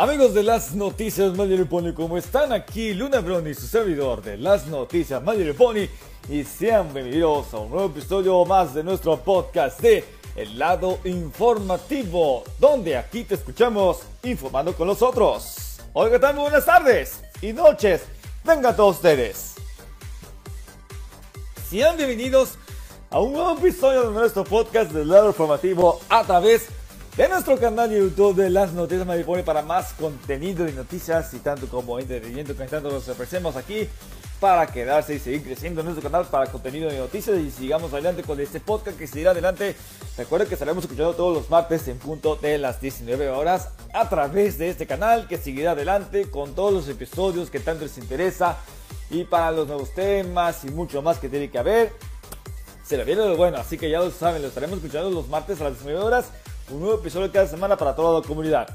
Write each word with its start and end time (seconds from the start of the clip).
Amigos 0.00 0.32
de 0.32 0.44
las 0.44 0.76
noticias 0.76 1.36
Mayor 1.36 1.68
Pony, 1.68 1.92
¿cómo 1.92 2.16
están? 2.16 2.52
Aquí 2.52 2.94
Luna 2.94 3.18
Brony, 3.18 3.52
su 3.52 3.66
servidor 3.66 4.22
de 4.22 4.36
las 4.36 4.68
noticias 4.68 5.20
Mayor 5.20 5.56
Pony, 5.56 5.88
y 6.28 6.44
sean 6.44 6.94
bienvenidos 6.94 7.52
a 7.52 7.58
un 7.58 7.70
nuevo 7.72 7.86
episodio 7.86 8.44
más 8.44 8.74
de 8.74 8.84
nuestro 8.84 9.16
podcast 9.16 9.80
de 9.80 10.04
El 10.36 10.56
lado 10.56 11.00
informativo, 11.02 12.44
donde 12.60 12.96
aquí 12.96 13.24
te 13.24 13.34
escuchamos 13.34 14.02
informando 14.22 14.72
con 14.72 14.86
los 14.86 15.02
otros. 15.02 15.80
Tal? 15.92 16.34
Muy 16.34 16.44
buenas 16.44 16.64
tardes 16.64 17.20
y 17.42 17.52
noches, 17.52 18.02
vengan 18.44 18.76
todos 18.76 18.94
ustedes. 18.94 19.56
Sean 21.68 21.96
bienvenidos 21.96 22.50
a 23.10 23.18
un 23.18 23.32
nuevo 23.32 23.58
episodio 23.58 24.10
de 24.10 24.12
nuestro 24.12 24.44
podcast 24.44 24.92
del 24.92 25.08
lado 25.08 25.26
informativo 25.30 25.98
a 26.08 26.22
través 26.22 26.68
de 26.68 26.77
de 27.18 27.28
nuestro 27.28 27.58
canal 27.58 27.90
de 27.90 27.98
YouTube 27.98 28.36
de 28.36 28.48
las 28.48 28.72
noticias 28.72 29.04
Maripone 29.04 29.42
para 29.42 29.60
más 29.60 29.92
contenido 29.94 30.68
y 30.68 30.72
noticias 30.72 31.34
y 31.34 31.40
tanto 31.40 31.66
como 31.66 31.98
entretenimiento 31.98 32.56
que 32.56 32.64
tanto 32.66 32.92
nos 32.92 33.08
ofrecemos 33.08 33.56
aquí 33.56 33.88
para 34.38 34.68
quedarse 34.68 35.16
y 35.16 35.18
seguir 35.18 35.42
creciendo 35.42 35.80
en 35.80 35.86
nuestro 35.86 36.08
canal 36.08 36.28
para 36.28 36.46
contenido 36.46 36.94
y 36.94 36.96
noticias 36.96 37.36
y 37.40 37.50
sigamos 37.50 37.92
adelante 37.92 38.22
con 38.22 38.38
este 38.38 38.60
podcast 38.60 38.96
que 38.96 39.08
seguirá 39.08 39.32
adelante. 39.32 39.74
Recuerden 40.16 40.46
que 40.46 40.54
estaremos 40.54 40.84
escuchando 40.84 41.12
todos 41.14 41.34
los 41.34 41.50
martes 41.50 41.88
en 41.88 41.98
punto 41.98 42.36
de 42.36 42.56
las 42.56 42.80
19 42.80 43.30
horas 43.30 43.70
a 43.92 44.08
través 44.08 44.56
de 44.56 44.68
este 44.68 44.86
canal 44.86 45.26
que 45.26 45.38
seguirá 45.38 45.72
adelante 45.72 46.30
con 46.30 46.54
todos 46.54 46.72
los 46.72 46.88
episodios 46.88 47.50
que 47.50 47.58
tanto 47.58 47.82
les 47.82 47.98
interesa 47.98 48.58
y 49.10 49.24
para 49.24 49.50
los 49.50 49.66
nuevos 49.66 49.92
temas 49.92 50.64
y 50.64 50.70
mucho 50.70 51.02
más 51.02 51.18
que 51.18 51.28
tiene 51.28 51.50
que 51.50 51.58
haber. 51.58 51.92
Se 52.86 52.96
le 52.96 53.02
viene 53.02 53.26
lo 53.26 53.36
bueno, 53.36 53.56
así 53.56 53.76
que 53.76 53.90
ya 53.90 53.98
lo 53.98 54.12
saben, 54.12 54.40
lo 54.40 54.48
estaremos 54.48 54.76
escuchando 54.76 55.10
los 55.10 55.26
martes 55.26 55.60
a 55.60 55.64
las 55.64 55.72
19 55.72 56.00
horas 56.00 56.26
un 56.70 56.80
nuevo 56.80 56.98
episodio 56.98 57.30
cada 57.32 57.46
semana 57.46 57.76
para 57.76 57.94
toda 57.94 58.20
la 58.20 58.26
comunidad. 58.26 58.68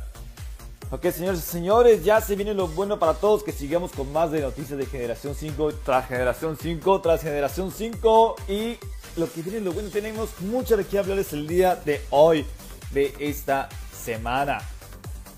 Ok, 0.92 1.10
señores 1.10 1.40
y 1.40 1.44
señores, 1.44 2.04
ya 2.04 2.22
se 2.22 2.36
viene 2.36 2.54
lo 2.54 2.68
bueno 2.68 3.00
para 3.00 3.14
todos, 3.14 3.44
que 3.44 3.52
sigamos 3.52 3.92
con 3.92 4.12
más 4.14 4.32
de 4.32 4.42
noticias 4.42 4.78
de 4.78 4.86
generación 4.86 5.34
5 5.34 5.74
tras 5.84 6.08
generación 6.08 6.58
5 6.62 7.02
tras 7.02 7.22
generación 7.22 7.72
5 7.72 8.36
y 8.48 8.78
lo 9.16 9.32
que 9.32 9.42
viene 9.42 9.60
lo 9.60 9.72
bueno, 9.72 9.90
tenemos 9.90 10.30
mucho 10.42 10.78
de 10.78 10.86
qué 10.86 11.00
hablarles 11.00 11.34
el 11.34 11.48
día 11.48 11.76
de 11.76 12.02
hoy, 12.12 12.46
de 12.92 13.14
esta 13.20 13.70
semana. 13.92 14.60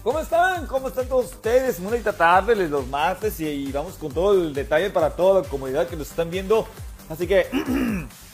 ¿Cómo 0.04 0.20
están? 0.20 0.68
¿Cómo 0.68 0.90
están 0.90 1.08
todos 1.08 1.26
ustedes? 1.26 1.80
Muy 1.80 1.92
bonita 1.92 2.14
tarde, 2.14 2.56
los 2.56 2.88
martes 2.88 3.40
y 3.40 3.72
vamos 3.72 3.94
con 3.94 4.12
todo 4.12 4.34
el 4.34 4.54
detalle 4.54 4.90
para 4.90 5.10
toda 5.16 5.42
la 5.42 5.48
comunidad 5.48 5.88
que 5.88 5.96
nos 5.96 6.10
están 6.10 6.30
viendo. 6.30 6.68
Así 7.10 7.28
que 7.28 7.48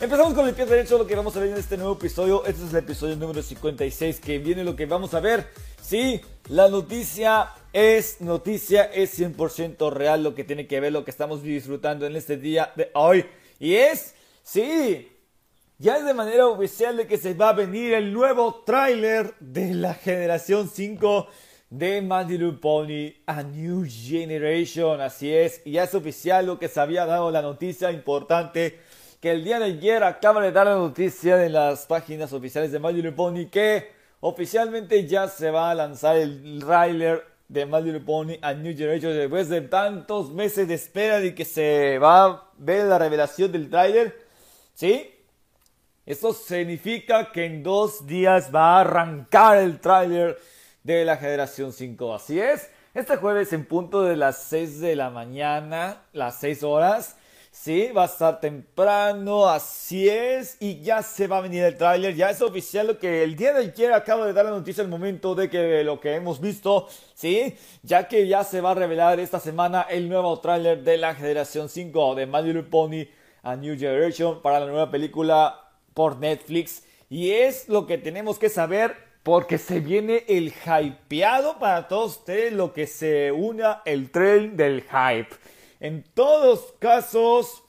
Empezamos 0.00 0.34
con 0.34 0.46
el 0.48 0.54
pie 0.54 0.66
derecho, 0.66 0.98
lo 0.98 1.06
que 1.06 1.14
vamos 1.14 1.36
a 1.36 1.40
ver 1.40 1.50
en 1.50 1.56
este 1.56 1.76
nuevo 1.76 1.92
episodio. 1.92 2.44
Este 2.44 2.64
es 2.64 2.72
el 2.72 2.78
episodio 2.78 3.14
número 3.14 3.40
56 3.40 4.18
que 4.18 4.38
viene 4.38 4.64
lo 4.64 4.74
que 4.74 4.86
vamos 4.86 5.14
a 5.14 5.20
ver. 5.20 5.46
Sí, 5.80 6.20
la 6.48 6.68
noticia 6.68 7.50
es 7.72 8.20
noticia, 8.20 8.84
es 8.84 9.18
100% 9.18 9.92
real 9.92 10.24
lo 10.24 10.34
que 10.34 10.42
tiene 10.42 10.66
que 10.66 10.80
ver, 10.80 10.92
lo 10.92 11.04
que 11.04 11.12
estamos 11.12 11.44
disfrutando 11.44 12.06
en 12.06 12.16
este 12.16 12.36
día 12.36 12.72
de 12.74 12.90
hoy. 12.94 13.24
Y 13.60 13.76
es, 13.76 14.16
sí, 14.42 15.12
ya 15.78 15.96
es 15.96 16.04
de 16.04 16.12
manera 16.12 16.48
oficial 16.48 16.96
de 16.96 17.06
que 17.06 17.16
se 17.16 17.34
va 17.34 17.50
a 17.50 17.54
venir 17.54 17.94
el 17.94 18.12
nuevo 18.12 18.64
tráiler 18.66 19.34
de 19.38 19.74
la 19.74 19.94
generación 19.94 20.68
5 20.68 21.28
de 21.70 22.02
My 22.02 22.52
Pony, 22.60 23.14
A 23.26 23.44
New 23.44 23.86
Generation. 23.88 25.00
Así 25.00 25.32
es, 25.32 25.62
y 25.64 25.72
ya 25.72 25.84
es 25.84 25.94
oficial 25.94 26.46
lo 26.46 26.58
que 26.58 26.68
se 26.68 26.80
había 26.80 27.06
dado 27.06 27.30
la 27.30 27.42
noticia 27.42 27.92
importante 27.92 28.80
que 29.24 29.30
el 29.30 29.42
día 29.42 29.58
de 29.58 29.64
ayer 29.64 30.04
acaba 30.04 30.42
de 30.42 30.52
dar 30.52 30.66
la 30.66 30.74
noticia 30.74 31.38
de 31.38 31.48
las 31.48 31.86
páginas 31.86 32.30
oficiales 32.34 32.70
de 32.72 32.78
Little 32.78 33.12
Pony 33.12 33.46
que 33.50 33.90
oficialmente 34.20 35.06
ya 35.06 35.28
se 35.28 35.50
va 35.50 35.70
a 35.70 35.74
lanzar 35.74 36.18
el 36.18 36.58
trailer 36.60 37.24
de 37.48 37.64
Little 37.64 38.00
Pony 38.00 38.34
a 38.42 38.52
New 38.52 38.76
Generation 38.76 39.16
después 39.16 39.48
de 39.48 39.62
tantos 39.62 40.30
meses 40.30 40.68
de 40.68 40.74
espera 40.74 41.20
de 41.20 41.34
que 41.34 41.46
se 41.46 41.98
va 41.98 42.24
a 42.26 42.50
ver 42.58 42.84
la 42.84 42.98
revelación 42.98 43.50
del 43.50 43.70
trailer. 43.70 44.14
¿Sí? 44.74 45.10
Esto 46.04 46.34
significa 46.34 47.32
que 47.32 47.46
en 47.46 47.62
dos 47.62 48.06
días 48.06 48.54
va 48.54 48.76
a 48.76 48.80
arrancar 48.82 49.56
el 49.56 49.80
trailer 49.80 50.38
de 50.82 51.02
la 51.06 51.16
generación 51.16 51.72
5. 51.72 52.14
Así 52.14 52.38
es. 52.38 52.68
Este 52.92 53.16
jueves 53.16 53.54
en 53.54 53.64
punto 53.64 54.02
de 54.02 54.16
las 54.16 54.42
6 54.42 54.80
de 54.80 54.96
la 54.96 55.08
mañana, 55.08 56.02
las 56.12 56.40
6 56.40 56.62
horas, 56.62 57.16
Sí, 57.56 57.92
va 57.96 58.02
a 58.02 58.06
estar 58.06 58.40
temprano, 58.40 59.48
así 59.48 60.08
es, 60.08 60.56
y 60.58 60.82
ya 60.82 61.02
se 61.02 61.28
va 61.28 61.38
a 61.38 61.40
venir 61.40 61.62
el 61.62 61.76
tráiler, 61.76 62.12
ya 62.12 62.28
es 62.28 62.42
oficial 62.42 62.88
lo 62.88 62.98
que 62.98 63.22
el 63.22 63.36
día 63.36 63.52
de 63.52 63.60
ayer 63.60 63.92
acabo 63.92 64.24
de 64.24 64.32
dar 64.32 64.44
la 64.44 64.50
noticia 64.50 64.82
el 64.82 64.88
momento 64.88 65.36
de 65.36 65.48
que 65.48 65.84
lo 65.84 66.00
que 66.00 66.16
hemos 66.16 66.40
visto, 66.40 66.88
sí, 67.14 67.54
ya 67.84 68.08
que 68.08 68.26
ya 68.26 68.42
se 68.42 68.60
va 68.60 68.72
a 68.72 68.74
revelar 68.74 69.20
esta 69.20 69.38
semana 69.38 69.82
el 69.82 70.08
nuevo 70.08 70.40
tráiler 70.40 70.82
de 70.82 70.96
la 70.96 71.14
generación 71.14 71.68
5 71.68 72.16
de 72.16 72.26
My 72.26 72.42
Little 72.42 72.64
Pony 72.64 73.06
A 73.44 73.54
New 73.54 73.78
Generation 73.78 74.42
para 74.42 74.58
la 74.58 74.66
nueva 74.66 74.90
película 74.90 75.70
por 75.94 76.18
Netflix, 76.18 76.82
y 77.08 77.30
es 77.30 77.68
lo 77.68 77.86
que 77.86 77.98
tenemos 77.98 78.40
que 78.40 78.48
saber 78.48 78.96
porque 79.22 79.58
se 79.58 79.78
viene 79.78 80.24
el 80.26 80.52
hypeado 80.52 81.60
para 81.60 81.86
todos 81.86 82.18
ustedes, 82.18 82.52
lo 82.52 82.72
que 82.72 82.88
se 82.88 83.30
una 83.30 83.80
el 83.84 84.10
tren 84.10 84.56
del 84.56 84.82
hype. 84.82 85.28
En 85.84 86.02
todos 86.02 86.72
casos, 86.78 87.62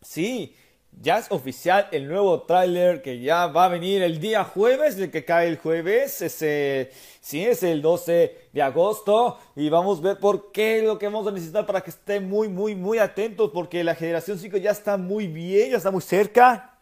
sí, 0.00 0.54
ya 1.02 1.18
es 1.18 1.26
oficial 1.32 1.88
el 1.90 2.06
nuevo 2.06 2.42
tráiler 2.42 3.02
que 3.02 3.18
ya 3.18 3.48
va 3.48 3.64
a 3.64 3.68
venir 3.68 4.00
el 4.00 4.20
día 4.20 4.44
jueves, 4.44 4.96
el 4.96 5.10
que 5.10 5.24
cae 5.24 5.48
el 5.48 5.58
jueves, 5.58 6.22
ese, 6.22 6.92
sí, 7.20 7.44
es 7.44 7.64
el 7.64 7.82
12 7.82 8.50
de 8.52 8.62
agosto 8.62 9.40
y 9.56 9.70
vamos 9.70 9.98
a 9.98 10.02
ver 10.02 10.18
por 10.18 10.52
qué 10.52 10.82
lo 10.82 11.00
que 11.00 11.06
vamos 11.06 11.26
a 11.26 11.32
necesitar 11.32 11.66
para 11.66 11.80
que 11.80 11.90
estén 11.90 12.28
muy, 12.28 12.46
muy, 12.46 12.76
muy 12.76 12.98
atentos 12.98 13.50
porque 13.52 13.82
la 13.82 13.96
generación 13.96 14.38
5 14.38 14.58
ya 14.58 14.70
está 14.70 14.96
muy 14.96 15.26
bien, 15.26 15.72
ya 15.72 15.78
está 15.78 15.90
muy 15.90 16.02
cerca. 16.02 16.78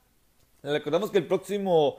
Recordamos 0.63 1.11
que 1.11 1.17
el 1.17 1.27
próximo, 1.27 1.97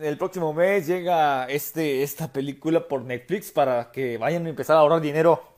el 0.00 0.18
próximo 0.18 0.52
mes 0.52 0.88
llega 0.88 1.46
este, 1.46 2.02
esta 2.02 2.32
película 2.32 2.88
por 2.88 3.02
Netflix 3.02 3.52
para 3.52 3.92
que 3.92 4.18
vayan 4.18 4.44
a 4.46 4.48
empezar 4.48 4.74
a 4.74 4.80
ahorrar 4.80 5.00
dinero 5.00 5.51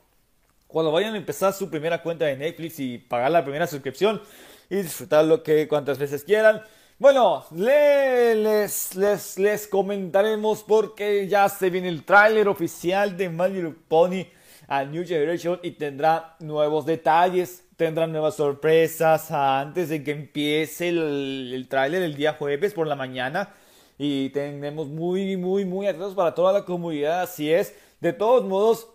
cuando 0.75 0.91
vayan 0.91 1.15
a 1.15 1.19
empezar 1.19 1.53
su 1.53 1.71
primera 1.71 2.03
cuenta 2.03 2.25
de 2.25 2.37
Netflix 2.37 2.81
y 2.81 2.99
pagar 2.99 3.31
la 3.31 3.45
primera 3.45 3.65
suscripción 3.65 4.21
y 4.69 4.75
disfrutar 4.75 5.25
lo 5.25 5.41
que 5.41 5.69
cuantas 5.69 5.99
veces 5.99 6.25
quieran. 6.25 6.63
Bueno, 6.99 7.45
les, 7.53 8.97
les, 8.97 9.39
les 9.39 9.69
comentaremos 9.69 10.65
porque 10.65 11.29
ya 11.29 11.49
se 11.49 11.71
viene 11.71 11.89
el 11.89 12.03
tráiler 12.05 12.49
oficial 12.49 13.17
de 13.17 13.29
My 13.29 13.49
Little 13.51 13.77
Pony 13.87 14.27
a 14.67 14.85
New 14.85 15.07
Generation 15.07 15.61
y 15.63 15.71
tendrá 15.71 16.35
nuevos 16.41 16.85
detalles, 16.85 17.63
tendrá 17.77 18.09
nuevas 18.09 18.35
sorpresas 18.35 19.31
antes 19.31 19.91
de 19.91 20.03
que 20.03 20.11
empiece 20.11 20.89
el, 20.89 21.53
el 21.55 21.69
tráiler 21.69 22.03
el 22.03 22.17
día 22.17 22.33
jueves 22.33 22.75
por 22.75 22.89
la 22.89 22.97
mañana 22.97 23.55
y 23.97 24.31
tenemos 24.31 24.89
muy, 24.89 25.37
muy, 25.37 25.65
muy 25.65 25.87
atentos 25.87 26.17
para 26.17 26.35
toda 26.35 26.53
la 26.53 26.65
comunidad, 26.65 27.23
así 27.23 27.53
es. 27.53 27.77
De 28.01 28.13
todos 28.13 28.45
modos, 28.45 28.89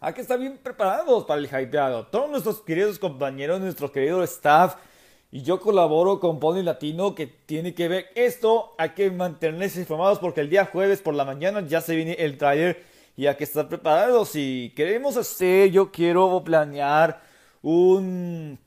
hay 0.00 0.12
que 0.12 0.20
estar 0.20 0.38
bien 0.38 0.58
preparados 0.58 1.24
para 1.24 1.40
el 1.40 1.46
hypeado. 1.46 2.06
Todos 2.06 2.30
nuestros 2.30 2.60
queridos 2.60 2.98
compañeros, 2.98 3.60
nuestro 3.60 3.90
querido 3.90 4.22
staff, 4.22 4.76
y 5.30 5.42
yo 5.42 5.60
colaboro 5.60 6.20
con 6.20 6.38
Pony 6.38 6.62
Latino 6.62 7.14
que 7.14 7.26
tiene 7.26 7.74
que 7.74 7.88
ver 7.88 8.06
esto. 8.14 8.74
Hay 8.78 8.90
que 8.90 9.10
mantenerse 9.10 9.80
informados 9.80 10.18
porque 10.18 10.40
el 10.40 10.48
día 10.48 10.66
jueves 10.66 11.02
por 11.02 11.14
la 11.14 11.24
mañana 11.24 11.60
ya 11.66 11.80
se 11.80 11.96
viene 11.96 12.12
el 12.12 12.38
trailer 12.38 12.82
y 13.16 13.26
hay 13.26 13.34
que 13.36 13.44
estar 13.44 13.68
preparados. 13.68 14.30
Si 14.30 14.72
queremos 14.74 15.16
hacer, 15.16 15.70
yo 15.70 15.90
quiero 15.90 16.42
planear 16.44 17.20
un, 17.60 18.58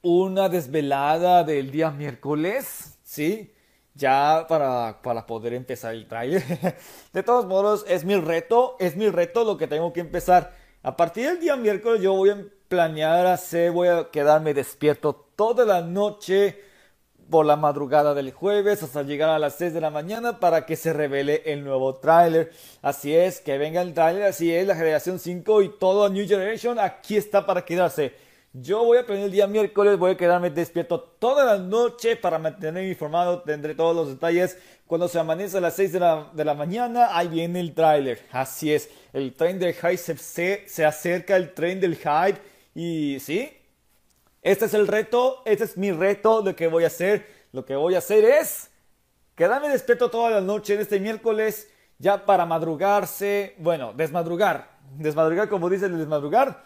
una 0.00 0.48
desvelada 0.48 1.44
del 1.44 1.70
día 1.70 1.90
miércoles, 1.90 2.98
¿sí? 3.04 3.52
Ya 3.94 4.46
para, 4.48 5.02
para 5.02 5.26
poder 5.26 5.52
empezar 5.52 5.94
el 5.94 6.08
trailer. 6.08 6.42
De 7.12 7.22
todos 7.22 7.46
modos, 7.46 7.84
es 7.86 8.04
mi 8.04 8.16
reto, 8.16 8.76
es 8.80 8.96
mi 8.96 9.08
reto 9.10 9.44
lo 9.44 9.58
que 9.58 9.68
tengo 9.68 9.92
que 9.92 10.00
empezar 10.00 10.61
a 10.82 10.96
partir 10.96 11.26
del 11.26 11.40
día 11.40 11.56
miércoles 11.56 12.02
yo 12.02 12.14
voy 12.14 12.30
a 12.30 12.44
planear 12.68 13.26
hacer, 13.26 13.70
voy 13.70 13.88
a 13.88 14.10
quedarme 14.10 14.54
despierto 14.54 15.14
toda 15.36 15.64
la 15.64 15.80
noche 15.80 16.58
por 17.30 17.46
la 17.46 17.56
madrugada 17.56 18.14
del 18.14 18.32
jueves 18.32 18.82
hasta 18.82 19.02
llegar 19.02 19.30
a 19.30 19.38
las 19.38 19.54
6 19.56 19.74
de 19.74 19.80
la 19.80 19.90
mañana 19.90 20.40
para 20.40 20.66
que 20.66 20.76
se 20.76 20.92
revele 20.92 21.42
el 21.46 21.64
nuevo 21.64 21.96
tráiler. 21.96 22.52
Así 22.82 23.14
es, 23.14 23.40
que 23.40 23.58
venga 23.58 23.80
el 23.80 23.94
tráiler, 23.94 24.24
así 24.24 24.52
es, 24.52 24.66
la 24.66 24.74
generación 24.74 25.18
5 25.18 25.62
y 25.62 25.68
todo 25.78 26.08
New 26.08 26.26
Generation 26.26 26.78
aquí 26.78 27.16
está 27.16 27.46
para 27.46 27.64
quedarse. 27.64 28.14
Yo 28.54 28.84
voy 28.84 28.98
a 28.98 29.00
aprender 29.00 29.26
el 29.26 29.32
día 29.32 29.46
miércoles, 29.46 29.98
voy 29.98 30.10
a 30.10 30.16
quedarme 30.16 30.50
despierto 30.50 31.00
toda 31.00 31.42
la 31.42 31.56
noche 31.56 32.16
para 32.16 32.38
mantenerme 32.38 32.86
informado, 32.86 33.40
tendré 33.40 33.74
todos 33.74 33.96
los 33.96 34.08
detalles. 34.08 34.58
Cuando 34.86 35.08
se 35.08 35.18
amanece 35.18 35.56
a 35.56 35.62
las 35.62 35.74
6 35.76 35.92
de 35.92 36.00
la, 36.00 36.30
de 36.34 36.44
la 36.44 36.52
mañana, 36.52 37.16
ahí 37.16 37.28
viene 37.28 37.60
el 37.60 37.72
tráiler. 37.72 38.20
Así 38.30 38.70
es, 38.70 38.90
el 39.14 39.32
tren 39.32 39.58
del 39.58 39.72
hype 39.72 39.96
se, 39.96 40.68
se 40.68 40.84
acerca, 40.84 41.34
el 41.34 41.54
tren 41.54 41.80
del 41.80 41.96
hype. 41.96 42.38
Y 42.74 43.20
sí, 43.20 43.56
este 44.42 44.66
es 44.66 44.74
el 44.74 44.86
reto, 44.86 45.40
este 45.46 45.64
es 45.64 45.78
mi 45.78 45.90
reto, 45.90 46.42
lo 46.42 46.54
que 46.54 46.66
voy 46.66 46.84
a 46.84 46.88
hacer. 46.88 47.26
Lo 47.52 47.64
que 47.64 47.74
voy 47.74 47.94
a 47.94 47.98
hacer 47.98 48.22
es 48.22 48.70
quedarme 49.34 49.70
despierto 49.70 50.10
toda 50.10 50.28
la 50.28 50.42
noche 50.42 50.74
en 50.74 50.80
este 50.80 51.00
miércoles, 51.00 51.70
ya 51.98 52.26
para 52.26 52.44
madrugarse, 52.44 53.54
bueno, 53.56 53.94
desmadrugar, 53.94 54.72
desmadrugar 54.98 55.48
como 55.48 55.70
dice 55.70 55.86
el 55.86 55.96
desmadrugar, 55.96 56.62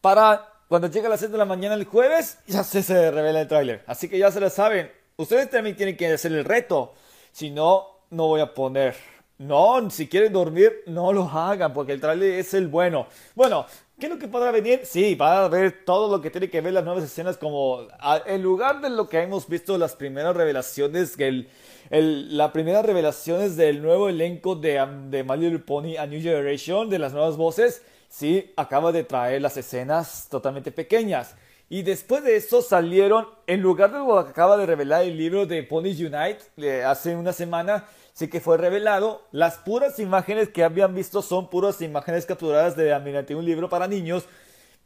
para 0.00 0.57
cuando 0.68 0.88
llegue 0.88 1.06
a 1.06 1.10
las 1.10 1.20
6 1.20 1.32
de 1.32 1.38
la 1.38 1.44
mañana 1.44 1.74
el 1.74 1.84
jueves, 1.84 2.38
ya 2.46 2.62
se, 2.62 2.82
se 2.82 3.10
revela 3.10 3.40
el 3.40 3.48
tráiler. 3.48 3.82
Así 3.86 4.08
que 4.08 4.18
ya 4.18 4.30
se 4.30 4.40
lo 4.40 4.50
saben. 4.50 4.90
Ustedes 5.16 5.50
también 5.50 5.76
tienen 5.76 5.96
que 5.96 6.12
hacer 6.12 6.32
el 6.32 6.44
reto. 6.44 6.94
Si 7.32 7.50
no, 7.50 7.86
no 8.10 8.26
voy 8.26 8.40
a 8.40 8.54
poner. 8.54 8.94
No, 9.38 9.88
si 9.90 10.08
quieren 10.08 10.32
dormir, 10.32 10.82
no 10.86 11.12
lo 11.12 11.24
hagan, 11.24 11.72
porque 11.72 11.92
el 11.92 12.00
tráiler 12.00 12.38
es 12.40 12.54
el 12.54 12.68
bueno. 12.68 13.06
Bueno, 13.34 13.66
¿Qué 13.98 14.06
es 14.06 14.12
lo 14.12 14.18
que 14.20 14.28
podrá 14.28 14.52
venir? 14.52 14.82
Sí, 14.84 15.16
va 15.16 15.44
a 15.44 15.48
ver 15.48 15.84
todo 15.84 16.08
lo 16.08 16.22
que 16.22 16.30
tiene 16.30 16.48
que 16.48 16.60
ver 16.60 16.72
las 16.72 16.84
nuevas 16.84 17.02
escenas, 17.02 17.36
como 17.36 17.80
en 18.26 18.42
lugar 18.42 18.80
de 18.80 18.90
lo 18.90 19.08
que 19.08 19.20
hemos 19.20 19.48
visto 19.48 19.76
las 19.76 19.96
primeras 19.96 20.36
revelaciones, 20.36 21.18
el, 21.18 21.48
el, 21.90 22.36
la 22.36 22.52
primera 22.52 22.80
revelaciones 22.82 23.56
del 23.56 23.82
nuevo 23.82 24.08
elenco 24.08 24.54
de, 24.54 24.86
de 25.08 25.24
My 25.24 25.36
Little 25.36 25.58
Pony 25.58 25.96
A 25.98 26.06
New 26.06 26.22
Generation, 26.22 26.88
de 26.88 27.00
las 27.00 27.12
nuevas 27.12 27.36
voces, 27.36 27.82
sí, 28.08 28.52
acaba 28.56 28.92
de 28.92 29.04
traer 29.04 29.42
las 29.42 29.56
escenas 29.56 30.28
totalmente 30.30 30.72
pequeñas. 30.72 31.34
Y 31.70 31.82
después 31.82 32.24
de 32.24 32.36
eso 32.36 32.62
salieron, 32.62 33.28
en 33.46 33.60
lugar 33.60 33.92
de 33.92 33.98
lo 33.98 34.24
que 34.24 34.30
acaba 34.30 34.56
de 34.56 34.64
revelar 34.64 35.02
el 35.02 35.18
libro 35.18 35.44
de 35.44 35.62
Ponies 35.62 36.00
Unite 36.00 36.84
hace 36.84 37.14
una 37.14 37.34
semana, 37.34 37.86
sí 38.14 38.28
que 38.28 38.40
fue 38.40 38.56
revelado, 38.56 39.22
las 39.32 39.58
puras 39.58 39.98
imágenes 39.98 40.48
que 40.48 40.64
habían 40.64 40.94
visto 40.94 41.20
son 41.20 41.50
puras 41.50 41.82
imágenes 41.82 42.24
capturadas 42.24 42.74
de 42.74 42.94
Aminati, 42.94 43.34
un 43.34 43.44
libro 43.44 43.68
para 43.68 43.86
niños, 43.86 44.24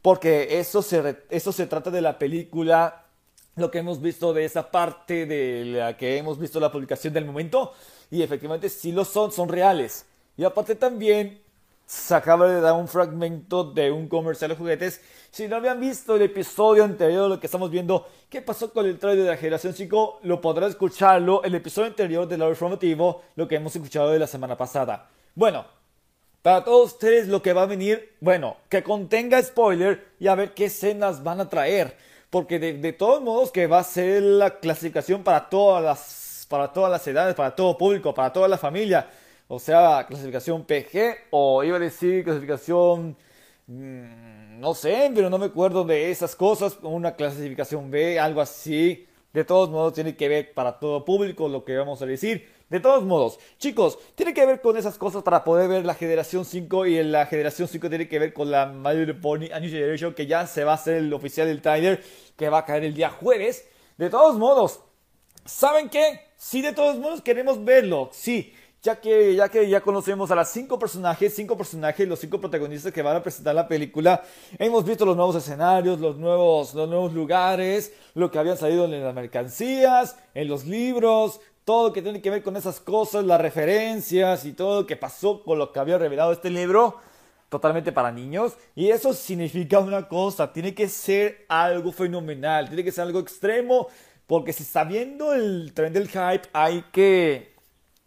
porque 0.01 0.59
eso 0.59 0.81
se, 0.81 1.23
eso 1.29 1.53
se 1.53 1.67
trata 1.67 1.89
de 1.89 2.01
la 2.01 2.19
película, 2.19 3.05
lo 3.55 3.71
que 3.71 3.79
hemos 3.79 4.01
visto 4.01 4.33
de 4.33 4.43
esa 4.43 4.69
parte 4.69 5.25
de 5.25 5.63
la 5.65 5.95
que 5.95 6.17
hemos 6.17 6.37
visto 6.37 6.59
la 6.59 6.71
publicación 6.71 7.13
del 7.13 7.23
momento, 7.23 7.73
y 8.11 8.23
efectivamente 8.23 8.67
sí 8.67 8.91
lo 8.91 9.05
son, 9.05 9.31
son 9.31 9.47
reales. 9.47 10.05
Y 10.35 10.43
aparte 10.43 10.75
también 10.75 11.42
se 11.93 12.15
acaba 12.15 12.47
de 12.47 12.59
dar 12.59 12.73
un 12.73 12.87
fragmento 12.87 13.63
de 13.63 13.91
un 13.91 14.07
comercial 14.07 14.49
de 14.49 14.57
juguetes. 14.57 14.99
Si 15.29 15.47
no 15.47 15.57
habían 15.57 15.79
visto 15.79 16.15
el 16.15 16.23
episodio 16.23 16.83
anterior, 16.83 17.29
lo 17.29 17.39
que 17.39 17.45
estamos 17.45 17.69
viendo, 17.69 18.07
qué 18.29 18.41
pasó 18.41 18.73
con 18.73 18.87
el 18.87 18.97
trailer 18.97 19.23
de 19.23 19.29
la 19.29 19.37
generación 19.37 19.73
5, 19.73 20.21
lo 20.23 20.41
podrán 20.41 20.71
escucharlo, 20.71 21.43
el 21.43 21.53
episodio 21.53 21.87
anterior 21.87 22.27
de 22.27 22.37
la 22.37 22.49
informativo, 22.49 23.21
lo 23.35 23.47
que 23.47 23.55
hemos 23.55 23.75
escuchado 23.75 24.09
de 24.09 24.19
la 24.19 24.25
semana 24.25 24.57
pasada. 24.57 25.07
Bueno, 25.35 25.65
para 26.41 26.63
todos 26.63 26.93
ustedes 26.93 27.27
lo 27.27 27.43
que 27.43 27.53
va 27.53 27.61
a 27.61 27.67
venir, 27.67 28.15
bueno, 28.19 28.57
que 28.69 28.83
contenga 28.83 29.41
spoiler 29.41 30.03
y 30.19 30.27
a 30.27 30.35
ver 30.35 30.55
qué 30.55 30.65
escenas 30.65 31.23
van 31.23 31.41
a 31.41 31.49
traer. 31.49 31.95
Porque 32.31 32.57
de, 32.57 32.73
de 32.73 32.93
todos 32.93 33.21
modos 33.21 33.51
que 33.51 33.67
va 33.67 33.79
a 33.79 33.83
ser 33.83 34.23
la 34.23 34.59
clasificación 34.59 35.23
para 35.23 35.47
todas 35.47 35.83
las, 35.83 36.47
para 36.49 36.73
todas 36.73 36.91
las 36.91 37.07
edades, 37.07 37.35
para 37.35 37.55
todo 37.55 37.77
público, 37.77 38.15
para 38.15 38.33
toda 38.33 38.47
la 38.47 38.57
familia 38.57 39.07
o 39.47 39.59
sea, 39.59 40.05
clasificación 40.07 40.65
PG 40.65 41.27
o 41.31 41.63
iba 41.63 41.77
a 41.77 41.79
decir 41.79 42.23
clasificación, 42.23 43.17
mm, 43.67 44.59
no 44.59 44.73
sé, 44.73 45.11
pero 45.13 45.29
no 45.29 45.37
me 45.37 45.47
acuerdo 45.47 45.83
de 45.83 46.11
esas 46.11 46.35
cosas, 46.35 46.77
una 46.81 47.15
clasificación 47.15 47.91
B, 47.91 48.19
algo 48.19 48.41
así. 48.41 49.07
De 49.33 49.43
todos 49.43 49.69
modos, 49.69 49.93
tiene 49.93 50.15
que 50.15 50.27
ver 50.27 50.53
para 50.53 50.79
todo 50.79 51.03
público 51.03 51.47
lo 51.49 51.65
que 51.65 51.75
vamos 51.75 52.01
a 52.01 52.05
decir. 52.05 52.47
De 52.69 52.79
todos 52.79 53.03
modos, 53.03 53.39
chicos, 53.57 53.99
tiene 54.15 54.33
que 54.33 54.45
ver 54.45 54.61
con 54.61 54.77
esas 54.77 54.97
cosas 54.97 55.23
para 55.23 55.43
poder 55.43 55.67
ver 55.67 55.85
la 55.85 55.95
generación 55.95 56.45
5 56.45 56.85
y 56.85 57.03
la 57.03 57.25
generación 57.25 57.67
5 57.67 57.89
tiene 57.89 58.07
que 58.07 58.19
ver 58.19 58.33
con 58.33 58.49
la 58.49 58.65
Little 58.93 59.15
Pony 59.15 59.49
New 59.59 59.69
Generation 59.69 60.13
que 60.13 60.27
ya 60.27 60.47
se 60.47 60.63
va 60.63 60.71
a 60.71 60.75
hacer 60.75 60.97
el 60.97 61.13
oficial 61.13 61.47
del 61.47 61.61
trailer 61.61 62.03
que 62.37 62.49
va 62.49 62.59
a 62.59 62.65
caer 62.65 62.83
el 62.85 62.93
día 62.93 63.09
jueves. 63.09 63.67
De 63.97 64.09
todos 64.09 64.37
modos, 64.37 64.79
¿saben 65.45 65.89
qué? 65.89 66.21
Sí, 66.37 66.61
de 66.61 66.73
todos 66.73 66.97
modos 66.97 67.21
queremos 67.21 67.63
verlo, 67.63 68.09
sí 68.11 68.53
ya 68.83 68.97
que, 68.99 69.33
ya 69.33 69.47
que 69.47 69.69
ya 69.69 69.79
conocemos 69.79 70.29
a 70.29 70.35
las 70.35 70.51
cinco 70.51 70.77
personajes, 70.77 71.33
cinco 71.33 71.55
personajes, 71.55 72.05
los 72.05 72.19
cinco 72.19 72.41
protagonistas 72.41 72.91
que 72.91 73.01
van 73.01 73.15
a 73.15 73.23
presentar 73.23 73.55
la 73.55 73.65
película, 73.65 74.21
hemos 74.59 74.83
visto 74.83 75.05
los 75.05 75.15
nuevos 75.15 75.37
escenarios, 75.37 76.01
los 76.01 76.17
nuevos, 76.17 76.73
los 76.73 76.89
nuevos 76.89 77.13
lugares, 77.13 77.93
lo 78.13 78.29
que 78.29 78.39
habían 78.39 78.57
salido 78.57 78.83
en 78.83 79.01
las 79.01 79.15
mercancías, 79.15 80.17
en 80.33 80.49
los 80.49 80.65
libros, 80.65 81.39
todo 81.63 81.87
lo 81.87 81.93
que 81.93 82.01
tiene 82.01 82.21
que 82.21 82.29
ver 82.29 82.43
con 82.43 82.57
esas 82.57 82.81
cosas, 82.81 83.23
las 83.23 83.39
referencias 83.39 84.43
y 84.43 84.51
todo 84.51 84.81
lo 84.81 84.85
que 84.85 84.97
pasó 84.97 85.45
con 85.45 85.59
lo 85.59 85.71
que 85.71 85.79
había 85.79 85.97
revelado 85.97 86.33
este 86.33 86.49
libro, 86.49 86.97
totalmente 87.47 87.93
para 87.93 88.11
niños. 88.11 88.57
Y 88.75 88.89
eso 88.89 89.13
significa 89.13 89.79
una 89.79 90.09
cosa, 90.09 90.51
tiene 90.51 90.75
que 90.75 90.89
ser 90.89 91.45
algo 91.47 91.93
fenomenal, 91.93 92.67
tiene 92.67 92.83
que 92.83 92.91
ser 92.91 93.03
algo 93.03 93.19
extremo, 93.19 93.87
porque 94.27 94.51
si 94.51 94.63
está 94.63 94.83
viendo 94.83 95.31
el 95.31 95.71
tren 95.73 95.93
del 95.93 96.09
hype, 96.09 96.49
hay 96.51 96.83
que 96.91 97.52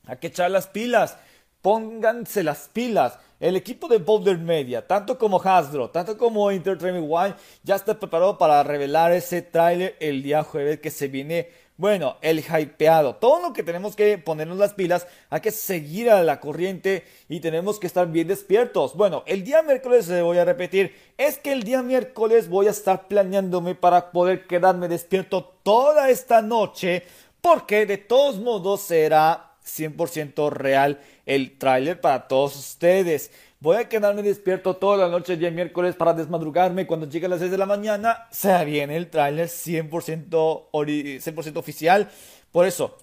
hay 0.07 0.17
que 0.19 0.29
echar 0.29 0.51
las 0.51 0.69
pilas. 0.69 1.17
Pónganse 1.61 2.45
las 2.45 2.69
pilas. 2.73 3.19
El 3.39 3.57
equipo 3.57 3.89
de 3.89 3.99
Boulder 3.99 4.39
Media, 4.39 4.87
tanto 4.87 5.19
como 5.19 5.43
Hasbro, 5.43 5.91
tanto 5.91 6.17
como 6.17 6.51
Entertainment 6.51 7.07
One, 7.11 7.35
ya 7.63 7.75
está 7.75 7.99
preparado 7.99 8.39
para 8.39 8.63
revelar 8.63 9.13
ese 9.13 9.43
tráiler 9.43 9.95
el 10.01 10.23
día 10.23 10.43
jueves 10.43 10.81
que 10.81 10.91
se 10.91 11.09
viene. 11.09 11.51
Bueno, 11.77 12.17
el 12.23 12.39
hypeado. 12.41 13.17
Todo 13.17 13.43
lo 13.43 13.53
que 13.53 13.63
tenemos 13.63 13.95
que 13.95 14.17
ponernos 14.17 14.57
las 14.57 14.73
pilas, 14.73 15.07
hay 15.29 15.43
que 15.43 15.51
seguir 15.51 16.09
a 16.09 16.23
la 16.23 16.41
corriente 16.41 17.05
y 17.29 17.41
tenemos 17.41 17.79
que 17.79 17.87
estar 17.87 18.07
bien 18.07 18.29
despiertos. 18.29 18.97
Bueno, 18.97 19.23
el 19.27 19.45
día 19.45 19.61
miércoles 19.63 20.09
le 20.09 20.23
voy 20.23 20.39
a 20.39 20.47
repetir, 20.47 20.95
es 21.19 21.37
que 21.37 21.53
el 21.53 21.65
día 21.65 21.83
miércoles 21.83 22.49
voy 22.49 22.69
a 22.69 22.71
estar 22.71 23.07
planeándome 23.07 23.75
para 23.75 24.13
poder 24.13 24.47
quedarme 24.47 24.89
despierto 24.89 25.59
toda 25.63 26.09
esta 26.09 26.41
noche, 26.41 27.03
porque 27.43 27.85
de 27.85 27.99
todos 27.99 28.39
modos 28.39 28.81
será 28.81 29.46
100% 29.67 30.51
real 30.51 31.01
el 31.27 31.59
tráiler 31.59 32.01
para 32.01 32.29
todos 32.29 32.57
ustedes. 32.57 33.31
Voy 33.59 33.77
a 33.77 33.89
quedarme 33.89 34.23
despierto 34.23 34.77
toda 34.77 34.97
la 34.97 35.09
noche 35.09 35.33
el 35.33 35.41
día 35.41 35.51
miércoles 35.51 35.97
para 35.97 36.13
desmadrugarme. 36.13 36.87
Cuando 36.87 37.09
llegue 37.09 37.27
a 37.27 37.29
las 37.29 37.41
6 37.41 37.51
de 37.51 37.59
la 37.59 37.67
mañana, 37.67 38.27
se 38.31 38.65
viene 38.65 38.97
el 38.97 39.11
tráiler 39.11 39.49
100%, 39.49 41.21
100 41.21 41.57
oficial. 41.57 42.09
Por 42.53 42.67
eso, 42.67 42.97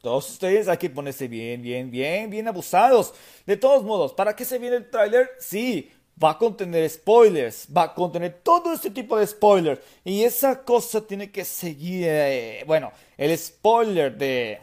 todos 0.00 0.30
ustedes 0.30 0.68
hay 0.68 0.78
que 0.78 0.90
ponerse 0.90 1.28
bien, 1.28 1.60
bien, 1.60 1.90
bien, 1.90 2.30
bien 2.30 2.48
abusados. 2.48 3.12
De 3.46 3.56
todos 3.56 3.82
modos, 3.82 4.14
¿para 4.14 4.34
qué 4.34 4.44
se 4.44 4.58
viene 4.58 4.76
el 4.76 4.88
tráiler? 4.88 5.28
Sí, 5.38 5.90
va 6.22 6.30
a 6.30 6.38
contener 6.38 6.88
spoilers, 6.88 7.66
va 7.76 7.84
a 7.84 7.94
contener 7.94 8.40
todo 8.42 8.72
este 8.72 8.90
tipo 8.90 9.18
de 9.18 9.26
spoilers. 9.26 9.80
Y 10.04 10.22
esa 10.22 10.62
cosa 10.62 11.06
tiene 11.06 11.30
que 11.30 11.44
seguir, 11.44 12.04
eh, 12.06 12.64
bueno, 12.66 12.92
el 13.18 13.36
spoiler 13.36 14.16
de 14.16 14.60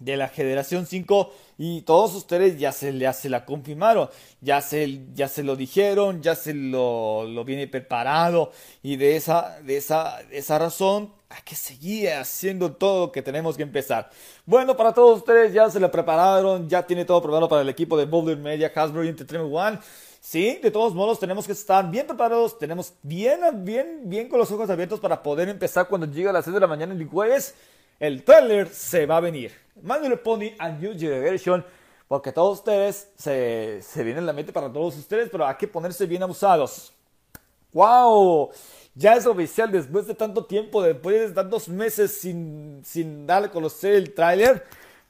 de 0.00 0.16
la 0.16 0.28
generación 0.28 0.86
5 0.86 1.32
y 1.58 1.82
todos 1.82 2.14
ustedes 2.14 2.58
ya 2.58 2.72
se, 2.72 2.96
ya 2.98 3.12
se 3.12 3.28
la 3.28 3.44
confirmaron, 3.44 4.08
ya 4.40 4.60
se, 4.62 5.02
ya 5.14 5.28
se 5.28 5.44
lo 5.44 5.56
dijeron, 5.56 6.22
ya 6.22 6.34
se 6.34 6.54
lo, 6.54 7.24
lo 7.24 7.44
viene 7.44 7.68
preparado 7.68 8.50
y 8.82 8.96
de 8.96 9.16
esa, 9.16 9.60
de 9.60 9.76
esa, 9.76 10.20
esa 10.30 10.58
razón 10.58 11.12
hay 11.28 11.42
que 11.44 11.54
seguir 11.54 12.10
haciendo 12.10 12.72
todo 12.72 13.06
lo 13.06 13.12
que 13.12 13.22
tenemos 13.22 13.56
que 13.56 13.62
empezar. 13.62 14.10
Bueno, 14.46 14.76
para 14.76 14.92
todos 14.92 15.18
ustedes 15.18 15.52
ya 15.52 15.70
se 15.70 15.78
lo 15.78 15.90
prepararon, 15.90 16.68
ya 16.68 16.84
tiene 16.84 17.04
todo 17.04 17.22
preparado 17.22 17.48
para 17.48 17.62
el 17.62 17.68
equipo 17.68 17.96
de 17.96 18.06
Boulder 18.06 18.36
Media, 18.36 18.72
Hasbro 18.74 19.04
y 19.04 19.08
Entertainment 19.08 19.54
One. 19.54 19.78
Sí, 20.20 20.58
de 20.62 20.70
todos 20.70 20.94
modos 20.94 21.18
tenemos 21.18 21.46
que 21.46 21.52
estar 21.52 21.88
bien 21.90 22.06
preparados, 22.06 22.58
tenemos 22.58 22.94
bien, 23.02 23.40
bien, 23.64 24.02
bien 24.04 24.28
con 24.28 24.38
los 24.38 24.50
ojos 24.50 24.68
abiertos 24.68 25.00
para 25.00 25.22
poder 25.22 25.48
empezar 25.48 25.88
cuando 25.88 26.06
llegue 26.06 26.28
a 26.28 26.32
las 26.32 26.44
6 26.44 26.54
de 26.54 26.60
la 26.60 26.66
mañana 26.66 26.92
el 26.92 27.06
jueves 27.06 27.54
el 28.00 28.24
trailer 28.24 28.68
se 28.68 29.06
va 29.06 29.18
a 29.18 29.20
venir. 29.20 29.52
Manuel 29.82 30.18
Pony 30.18 30.54
a 30.58 30.70
New 30.70 30.98
Generation, 30.98 31.64
porque 32.08 32.32
todos 32.32 32.58
ustedes 32.58 33.08
se, 33.16 33.80
se 33.82 34.02
vienen 34.02 34.22
en 34.22 34.26
la 34.26 34.32
mente 34.32 34.52
para 34.52 34.72
todos 34.72 34.96
ustedes, 34.96 35.28
pero 35.30 35.46
hay 35.46 35.54
que 35.56 35.68
ponerse 35.68 36.06
bien 36.06 36.22
abusados. 36.22 36.92
¡Wow! 37.72 38.50
Ya 38.94 39.14
es 39.14 39.26
oficial 39.26 39.70
después 39.70 40.06
de 40.06 40.14
tanto 40.14 40.44
tiempo, 40.44 40.82
después 40.82 41.28
de 41.28 41.34
tantos 41.34 41.68
meses 41.68 42.12
sin, 42.12 42.82
sin 42.84 43.26
dar 43.26 43.44
a 43.44 43.50
conocer 43.50 43.94
el 43.94 44.12
tráiler. 44.12 44.66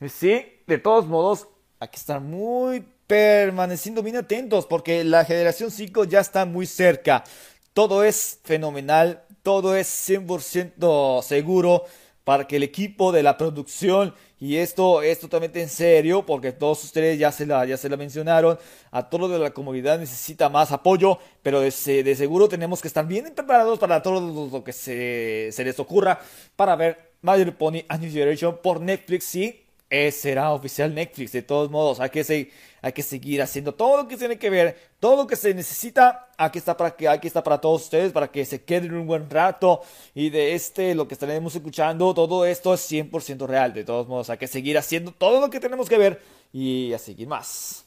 Sí, 0.08 0.44
de 0.66 0.78
todos 0.78 1.06
modos, 1.06 1.46
hay 1.78 1.88
que 1.88 1.96
estar 1.96 2.20
muy 2.20 2.86
permaneciendo 3.06 4.02
bien 4.02 4.16
atentos 4.16 4.66
porque 4.66 5.02
la 5.04 5.24
generación 5.24 5.70
5 5.70 6.04
ya 6.04 6.20
está 6.20 6.44
muy 6.44 6.66
cerca. 6.66 7.24
Todo 7.72 8.04
es 8.04 8.40
fenomenal, 8.44 9.22
todo 9.42 9.76
es 9.76 9.88
100% 10.08 11.22
seguro 11.22 11.84
para 12.30 12.46
que 12.46 12.54
el 12.54 12.62
equipo 12.62 13.10
de 13.10 13.24
la 13.24 13.36
producción, 13.36 14.14
y 14.38 14.54
esto 14.54 15.02
es 15.02 15.18
totalmente 15.18 15.60
en 15.60 15.68
serio, 15.68 16.24
porque 16.24 16.52
todos 16.52 16.84
ustedes 16.84 17.18
ya 17.18 17.32
se 17.32 17.44
la, 17.44 17.66
ya 17.66 17.76
se 17.76 17.88
la 17.88 17.96
mencionaron, 17.96 18.56
a 18.92 19.10
todo 19.10 19.28
de 19.28 19.36
la 19.40 19.50
comunidad 19.50 19.98
necesita 19.98 20.48
más 20.48 20.70
apoyo, 20.70 21.18
pero 21.42 21.60
de, 21.60 21.72
de 22.04 22.14
seguro 22.14 22.48
tenemos 22.48 22.80
que 22.80 22.86
estar 22.86 23.04
bien 23.04 23.32
preparados 23.34 23.80
para 23.80 24.00
todo 24.00 24.48
lo 24.48 24.62
que 24.62 24.72
se, 24.72 25.48
se 25.50 25.64
les 25.64 25.80
ocurra 25.80 26.20
para 26.54 26.76
ver 26.76 27.14
Little 27.20 27.50
Pony 27.50 27.80
A 27.88 27.98
New 27.98 28.12
Generation 28.12 28.60
por 28.62 28.80
Netflix, 28.80 29.24
sí, 29.24 29.64
será 30.12 30.52
oficial 30.52 30.94
Netflix. 30.94 31.32
De 31.32 31.42
todos 31.42 31.68
modos, 31.68 31.98
hay 31.98 32.10
que, 32.10 32.52
hay 32.82 32.92
que 32.92 33.02
seguir 33.02 33.42
haciendo 33.42 33.74
todo 33.74 33.98
lo 33.98 34.08
que 34.08 34.16
tiene 34.16 34.38
que 34.38 34.50
ver, 34.50 34.76
todo 34.98 35.16
lo 35.16 35.26
que 35.26 35.36
se 35.36 35.52
necesita. 35.54 36.28
Aquí 36.36 36.58
está 36.58 36.76
para 36.76 36.96
que 36.96 37.08
aquí 37.08 37.26
está 37.26 37.42
para 37.42 37.60
todos 37.60 37.82
ustedes, 37.82 38.12
para 38.12 38.30
que 38.30 38.44
se 38.44 38.62
queden 38.64 38.94
un 38.94 39.06
buen 39.06 39.28
rato. 39.28 39.82
Y 40.14 40.30
de 40.30 40.54
este, 40.54 40.94
lo 40.94 41.06
que 41.06 41.14
estaremos 41.14 41.54
escuchando, 41.54 42.14
todo 42.14 42.44
esto 42.44 42.72
es 42.74 42.90
100% 42.90 43.46
real. 43.46 43.74
De 43.74 43.84
todos 43.84 44.08
modos, 44.08 44.30
hay 44.30 44.38
que 44.38 44.46
seguir 44.46 44.78
haciendo 44.78 45.12
todo 45.12 45.40
lo 45.40 45.50
que 45.50 45.60
tenemos 45.60 45.88
que 45.88 45.98
ver 45.98 46.22
y 46.52 46.92
a 46.92 46.98
seguir 46.98 47.28
más. 47.28 47.84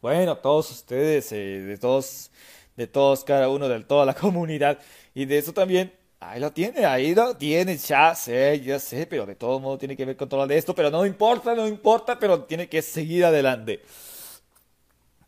Bueno, 0.00 0.38
todos 0.38 0.70
ustedes, 0.70 1.32
eh, 1.32 1.60
de 1.60 1.76
todos, 1.76 2.30
de 2.76 2.86
todos, 2.86 3.24
cada 3.24 3.48
uno, 3.48 3.68
de 3.68 3.80
toda 3.84 4.06
la 4.06 4.14
comunidad. 4.14 4.78
Y 5.14 5.24
de 5.24 5.38
eso 5.38 5.52
también 5.52 5.92
Ahí 6.20 6.40
lo 6.40 6.52
tiene, 6.52 6.84
ahí 6.84 7.14
lo 7.14 7.36
tiene, 7.36 7.76
ya 7.76 8.12
sé, 8.14 8.60
ya 8.60 8.80
sé, 8.80 9.06
pero 9.06 9.24
de 9.24 9.36
todo 9.36 9.60
modo 9.60 9.78
tiene 9.78 9.96
que 9.96 10.04
ver 10.04 10.16
con 10.16 10.28
todo 10.28 10.44
de 10.48 10.58
esto, 10.58 10.74
pero 10.74 10.90
no 10.90 11.06
importa, 11.06 11.54
no 11.54 11.68
importa, 11.68 12.18
pero 12.18 12.42
tiene 12.42 12.68
que 12.68 12.82
seguir 12.82 13.24
adelante. 13.24 13.82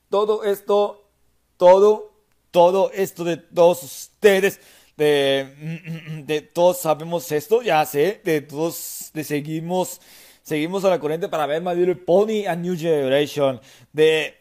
Todo 0.09 0.43
esto, 0.43 1.09
todo, 1.57 2.13
todo 2.51 2.91
esto 2.93 3.23
de 3.23 3.37
todos 3.37 3.85
ustedes, 3.85 4.59
de, 4.97 6.23
de 6.25 6.41
todos 6.41 6.79
sabemos 6.79 7.31
esto, 7.31 7.63
ya 7.63 7.87
sé, 7.87 8.21
de 8.25 8.41
todos, 8.41 9.11
de 9.15 9.23
seguimos, 9.23 10.01
seguimos 10.43 10.85
a 10.85 10.91
la 10.91 10.99
corriente 10.99 11.29
para 11.29 11.47
ver 11.47 11.63
My 11.63 11.77
Little 11.77 11.95
Pony 11.95 12.47
a 12.49 12.57
New 12.57 12.77
Generation, 12.77 13.61
de, 13.93 14.35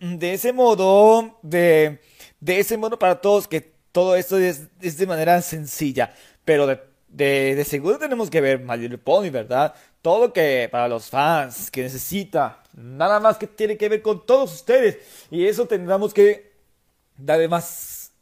de 0.00 0.34
ese 0.34 0.52
modo, 0.52 1.38
de, 1.42 2.00
de 2.40 2.58
ese 2.58 2.76
modo 2.76 2.98
para 2.98 3.20
todos 3.20 3.46
que 3.46 3.71
todo 3.92 4.16
esto 4.16 4.38
es, 4.38 4.68
de 4.80 5.06
manera 5.06 5.40
sencilla, 5.42 6.12
pero 6.44 6.66
de, 6.66 6.80
de, 7.08 7.64
seguro 7.64 7.98
tenemos 7.98 8.30
que 8.30 8.40
ver 8.40 8.58
My 8.58 8.76
Little 8.78 8.98
Pony, 8.98 9.30
¿verdad? 9.30 9.74
Todo 10.00 10.32
que 10.32 10.68
para 10.72 10.88
los 10.88 11.10
fans 11.10 11.70
que 11.70 11.82
necesita, 11.82 12.62
nada 12.72 13.20
más 13.20 13.36
que 13.36 13.46
tiene 13.46 13.76
que 13.76 13.88
ver 13.88 14.02
con 14.02 14.24
todos 14.26 14.52
ustedes, 14.52 14.98
y 15.30 15.46
eso 15.46 15.66
tendremos 15.66 16.12
que 16.14 16.52
darle 17.16 17.48
más, 17.48 18.12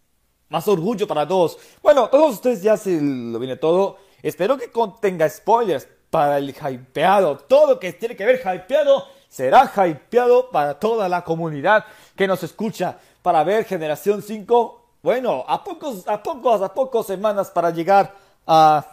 más 0.48 0.66
orgullo 0.66 1.06
para 1.06 1.26
todos. 1.26 1.56
Bueno, 1.82 2.08
todos 2.10 2.34
ustedes 2.34 2.62
ya 2.62 2.76
se 2.76 3.00
lo 3.00 3.38
viene 3.38 3.56
todo. 3.56 3.98
Espero 4.22 4.58
que 4.58 4.70
contenga 4.70 5.28
spoilers 5.28 5.88
para 6.10 6.38
el 6.38 6.50
hypeado. 6.50 7.38
Todo 7.38 7.78
que 7.78 7.92
tiene 7.92 8.16
que 8.16 8.26
ver 8.26 8.40
hypeado 8.40 9.06
será 9.28 9.72
hypeado 9.86 10.50
para 10.50 10.78
toda 10.78 11.08
la 11.08 11.22
comunidad 11.22 11.84
que 12.16 12.26
nos 12.26 12.42
escucha 12.42 12.98
para 13.22 13.44
ver 13.44 13.64
Generación 13.64 14.22
5 14.22 14.79
bueno, 15.02 15.44
a 15.48 15.64
pocos, 15.64 16.06
a 16.06 16.22
pocos, 16.22 16.60
a 16.60 16.74
pocos 16.74 17.06
semanas 17.06 17.50
para 17.50 17.70
llegar 17.70 18.14
a, 18.46 18.86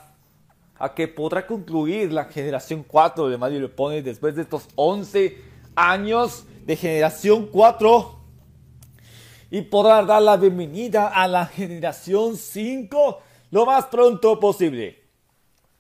que 0.96 1.08
podrá 1.08 1.46
concluir 1.46 2.14
la 2.14 2.26
generación 2.26 2.86
4 2.88 3.28
de 3.28 3.38
Mario 3.38 3.76
Pony 3.76 4.02
después 4.02 4.36
de 4.36 4.44
estos 4.44 4.70
11 4.76 5.38
años 5.76 6.46
de 6.66 6.76
generación 6.78 7.50
4 7.52 8.16
y 9.52 9.62
podrá 9.64 10.04
dar 10.04 10.22
la 10.22 10.38
bienvenida 10.38 11.08
a 11.08 11.28
la 11.28 11.46
generación 11.46 12.38
5 12.38 13.22
lo 13.52 13.66
más 13.66 13.86
pronto 13.88 14.40
posible. 14.40 15.04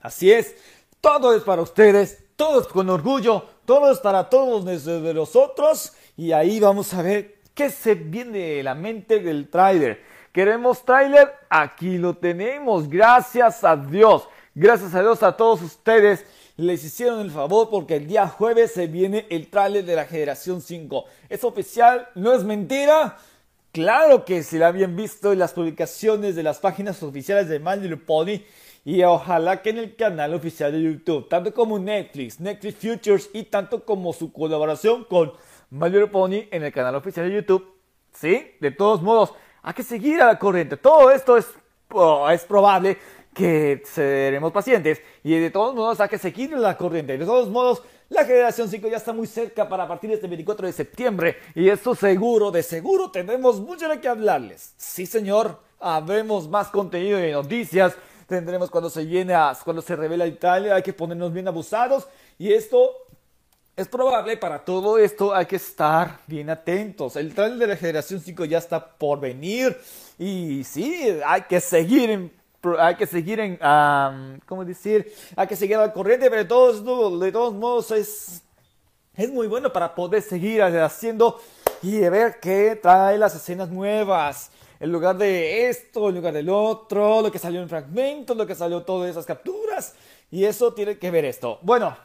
Así 0.01 0.31
es, 0.31 0.55
todo 0.99 1.35
es 1.35 1.43
para 1.43 1.61
ustedes, 1.61 2.25
todo 2.35 2.61
es 2.61 2.67
con 2.67 2.89
orgullo, 2.89 3.45
todo 3.65 3.91
es 3.91 3.99
para 3.99 4.29
todos 4.29 4.65
nosotros 4.65 5.93
y 6.17 6.33
ahí 6.33 6.59
vamos 6.59 6.93
a 6.93 7.01
ver 7.01 7.39
qué 7.53 7.69
se 7.69 7.95
viene 7.95 8.37
de 8.37 8.63
la 8.63 8.75
mente 8.75 9.19
del 9.19 9.49
trailer. 9.49 10.16
¿Queremos 10.37 10.85
tráiler? 10.85 11.33
Aquí 11.49 11.97
lo 11.97 12.13
tenemos. 12.13 12.87
Gracias 12.87 13.63
a 13.63 13.75
Dios. 13.75 14.29
Gracias 14.53 14.93
a 14.93 15.01
Dios 15.01 15.23
a 15.23 15.35
todos 15.35 15.63
ustedes. 15.63 16.27
Les 16.57 16.83
hicieron 16.83 17.21
el 17.21 17.31
favor 17.31 17.71
porque 17.71 17.95
el 17.95 18.05
día 18.05 18.27
jueves 18.27 18.71
se 18.71 18.85
viene 18.85 19.25
el 19.31 19.47
tráiler 19.49 19.83
de 19.83 19.95
la 19.95 20.05
generación 20.05 20.61
5. 20.61 21.05
¿Es 21.27 21.43
oficial? 21.43 22.09
¿No 22.13 22.33
es 22.33 22.43
mentira? 22.43 23.17
Claro 23.71 24.25
que 24.25 24.43
se 24.43 24.59
la 24.59 24.67
habían 24.67 24.95
visto 24.95 25.33
en 25.33 25.39
las 25.39 25.53
publicaciones 25.53 26.35
de 26.35 26.43
las 26.43 26.59
páginas 26.59 27.01
oficiales 27.01 27.49
de 27.49 27.57
My 27.57 27.75
Little 27.75 27.97
Pony 27.97 28.43
y 28.85 29.01
ojalá 29.01 29.63
que 29.63 29.71
en 29.71 29.79
el 29.79 29.95
canal 29.95 30.35
oficial 30.35 30.71
de 30.71 30.83
YouTube, 30.83 31.27
tanto 31.29 31.51
como 31.51 31.79
Netflix, 31.79 32.39
Netflix 32.39 32.75
Futures 32.75 33.29
y 33.33 33.45
tanto 33.45 33.83
como 33.83 34.13
su 34.13 34.31
colaboración 34.31 35.03
con 35.05 35.33
My 35.71 35.89
Little 35.89 36.09
Pony 36.09 36.45
en 36.51 36.61
el 36.61 36.71
canal 36.71 36.93
oficial 36.93 37.27
de 37.27 37.37
YouTube. 37.37 37.73
Sí, 38.13 38.51
de 38.59 38.69
todos 38.71 39.01
modos, 39.01 39.33
hay 39.61 39.73
que 39.73 39.83
seguir 39.83 40.21
a 40.21 40.27
la 40.27 40.39
corriente. 40.39 40.77
Todo 40.77 41.11
esto 41.11 41.37
es, 41.37 41.47
oh, 41.91 42.29
es 42.29 42.43
probable 42.43 42.97
que 43.33 43.83
seremos 43.85 44.51
pacientes 44.51 44.99
y 45.23 45.37
de 45.37 45.51
todos 45.51 45.75
modos 45.75 45.99
hay 45.99 46.09
que 46.09 46.17
seguir 46.17 46.51
la 46.53 46.75
corriente. 46.75 47.17
De 47.17 47.25
todos 47.25 47.49
modos, 47.49 47.83
la 48.09 48.25
generación 48.25 48.67
5 48.69 48.87
ya 48.87 48.97
está 48.97 49.13
muy 49.13 49.27
cerca 49.27 49.67
para 49.67 49.87
partir 49.87 50.11
este 50.11 50.27
24 50.27 50.65
de 50.65 50.73
septiembre 50.73 51.37
y 51.53 51.69
esto 51.69 51.93
seguro, 51.93 52.51
de 52.51 52.63
seguro 52.63 53.11
tendremos 53.11 53.59
mucho 53.59 53.87
de 53.89 53.99
qué 53.99 54.07
hablarles. 54.07 54.73
Sí, 54.77 55.05
señor, 55.05 55.59
habremos 55.79 56.47
más 56.49 56.69
contenido 56.69 57.19
de 57.19 57.31
noticias. 57.31 57.95
Tendremos 58.27 58.69
cuando 58.69 58.89
se 58.89 59.05
llene, 59.05 59.35
cuando 59.63 59.81
se 59.81 59.95
revela 59.95 60.25
Italia, 60.25 60.75
hay 60.75 60.83
que 60.83 60.93
ponernos 60.93 61.31
bien 61.31 61.47
abusados 61.47 62.07
y 62.37 62.53
esto 62.53 63.06
es 63.77 63.87
probable, 63.87 64.35
para 64.37 64.65
todo 64.65 64.97
esto 64.97 65.35
hay 65.35 65.45
que 65.45 65.57
estar 65.57 66.17
bien 66.25 66.49
atentos. 66.49 67.15
El 67.15 67.35
trailer 67.35 67.59
de 67.59 67.67
la 67.67 67.75
generación 67.75 68.19
5 68.19 68.45
ya 68.45 68.57
está 68.57 68.83
por 68.83 69.19
venir. 69.19 69.77
Y 70.17 70.63
sí, 70.63 71.19
hay 71.23 71.43
que 71.43 71.61
seguir 71.61 72.09
en 72.09 72.37
hay 72.79 72.95
que 72.95 73.05
seguir 73.05 73.39
en, 73.39 73.59
¿cómo 74.47 74.65
decir? 74.65 75.13
Hay 75.35 75.47
que 75.47 75.55
seguir 75.55 75.77
al 75.77 75.93
corriente, 75.93 76.27
pero 76.27 76.41
de 76.41 76.49
todos, 76.49 77.19
de 77.19 77.31
todos 77.31 77.53
modos 77.53 77.91
es, 77.91 78.41
es 79.15 79.31
muy 79.31 79.47
bueno 79.47 79.71
para 79.71 79.93
poder 79.93 80.23
seguir 80.23 80.61
haciendo 80.63 81.39
y 81.81 81.99
ver 81.99 82.39
qué 82.41 82.77
trae 82.81 83.17
las 83.17 83.35
escenas 83.35 83.69
nuevas. 83.69 84.49
En 84.79 84.91
lugar 84.91 85.17
de 85.17 85.69
esto, 85.69 86.09
en 86.09 86.15
lugar 86.15 86.33
del 86.33 86.49
otro, 86.49 87.21
lo 87.21 87.31
que 87.31 87.39
salió 87.39 87.61
en 87.61 87.69
fragmentos, 87.69 88.35
lo 88.35 88.45
que 88.45 88.55
salió 88.55 88.81
todas 88.81 89.09
esas 89.09 89.25
capturas. 89.25 89.93
Y 90.29 90.43
eso 90.43 90.73
tiene 90.73 90.97
que 90.97 91.11
ver 91.11 91.25
esto. 91.25 91.59
Bueno, 91.61 91.95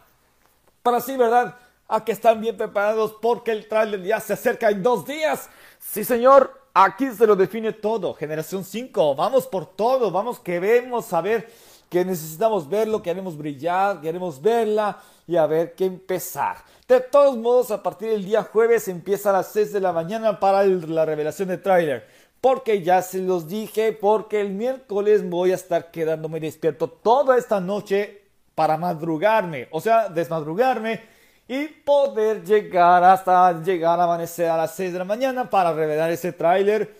para 0.82 1.00
sí, 1.00 1.16
¿verdad? 1.16 1.56
A 1.88 2.04
que 2.04 2.12
están 2.12 2.40
bien 2.40 2.56
preparados 2.56 3.14
porque 3.20 3.52
el 3.52 3.68
trailer 3.68 4.02
ya 4.02 4.20
se 4.20 4.32
acerca 4.32 4.70
en 4.70 4.82
dos 4.82 5.06
días. 5.06 5.48
Sí, 5.78 6.04
señor, 6.04 6.62
aquí 6.74 7.10
se 7.10 7.26
lo 7.26 7.36
define 7.36 7.72
todo. 7.72 8.14
Generación 8.14 8.64
5, 8.64 9.14
vamos 9.14 9.46
por 9.46 9.66
todo, 9.66 10.10
vamos, 10.10 10.40
queremos 10.40 11.06
saber 11.06 11.48
que 11.88 12.04
necesitamos 12.04 12.68
verlo, 12.68 13.02
queremos 13.02 13.36
brillar, 13.36 14.00
queremos 14.00 14.40
verla 14.40 14.98
y 15.26 15.36
a 15.36 15.46
ver 15.46 15.74
qué 15.74 15.84
empezar. 15.84 16.56
De 16.88 17.00
todos 17.00 17.36
modos, 17.36 17.70
a 17.70 17.82
partir 17.82 18.08
del 18.08 18.24
día 18.24 18.42
jueves 18.42 18.88
empieza 18.88 19.30
a 19.30 19.34
las 19.34 19.48
6 19.52 19.74
de 19.74 19.80
la 19.80 19.92
mañana 19.92 20.40
para 20.40 20.64
la 20.64 21.04
revelación 21.04 21.48
de 21.48 21.58
tráiler. 21.58 22.06
Porque 22.40 22.82
ya 22.82 23.02
se 23.02 23.18
los 23.18 23.46
dije, 23.46 23.92
porque 23.92 24.40
el 24.40 24.50
miércoles 24.50 25.28
voy 25.28 25.52
a 25.52 25.54
estar 25.54 25.90
quedándome 25.90 26.40
despierto 26.40 26.88
toda 26.88 27.36
esta 27.36 27.60
noche 27.60 28.21
para 28.54 28.76
madrugarme, 28.76 29.68
o 29.70 29.80
sea, 29.80 30.08
desmadrugarme 30.08 31.00
y 31.48 31.66
poder 31.66 32.44
llegar 32.44 33.02
hasta 33.04 33.62
llegar 33.62 33.98
a 34.00 34.04
amanecer 34.04 34.48
a 34.48 34.56
las 34.56 34.74
6 34.74 34.92
de 34.92 34.98
la 34.98 35.04
mañana 35.04 35.50
para 35.50 35.72
revelar 35.72 36.10
ese 36.10 36.32
tráiler. 36.32 36.96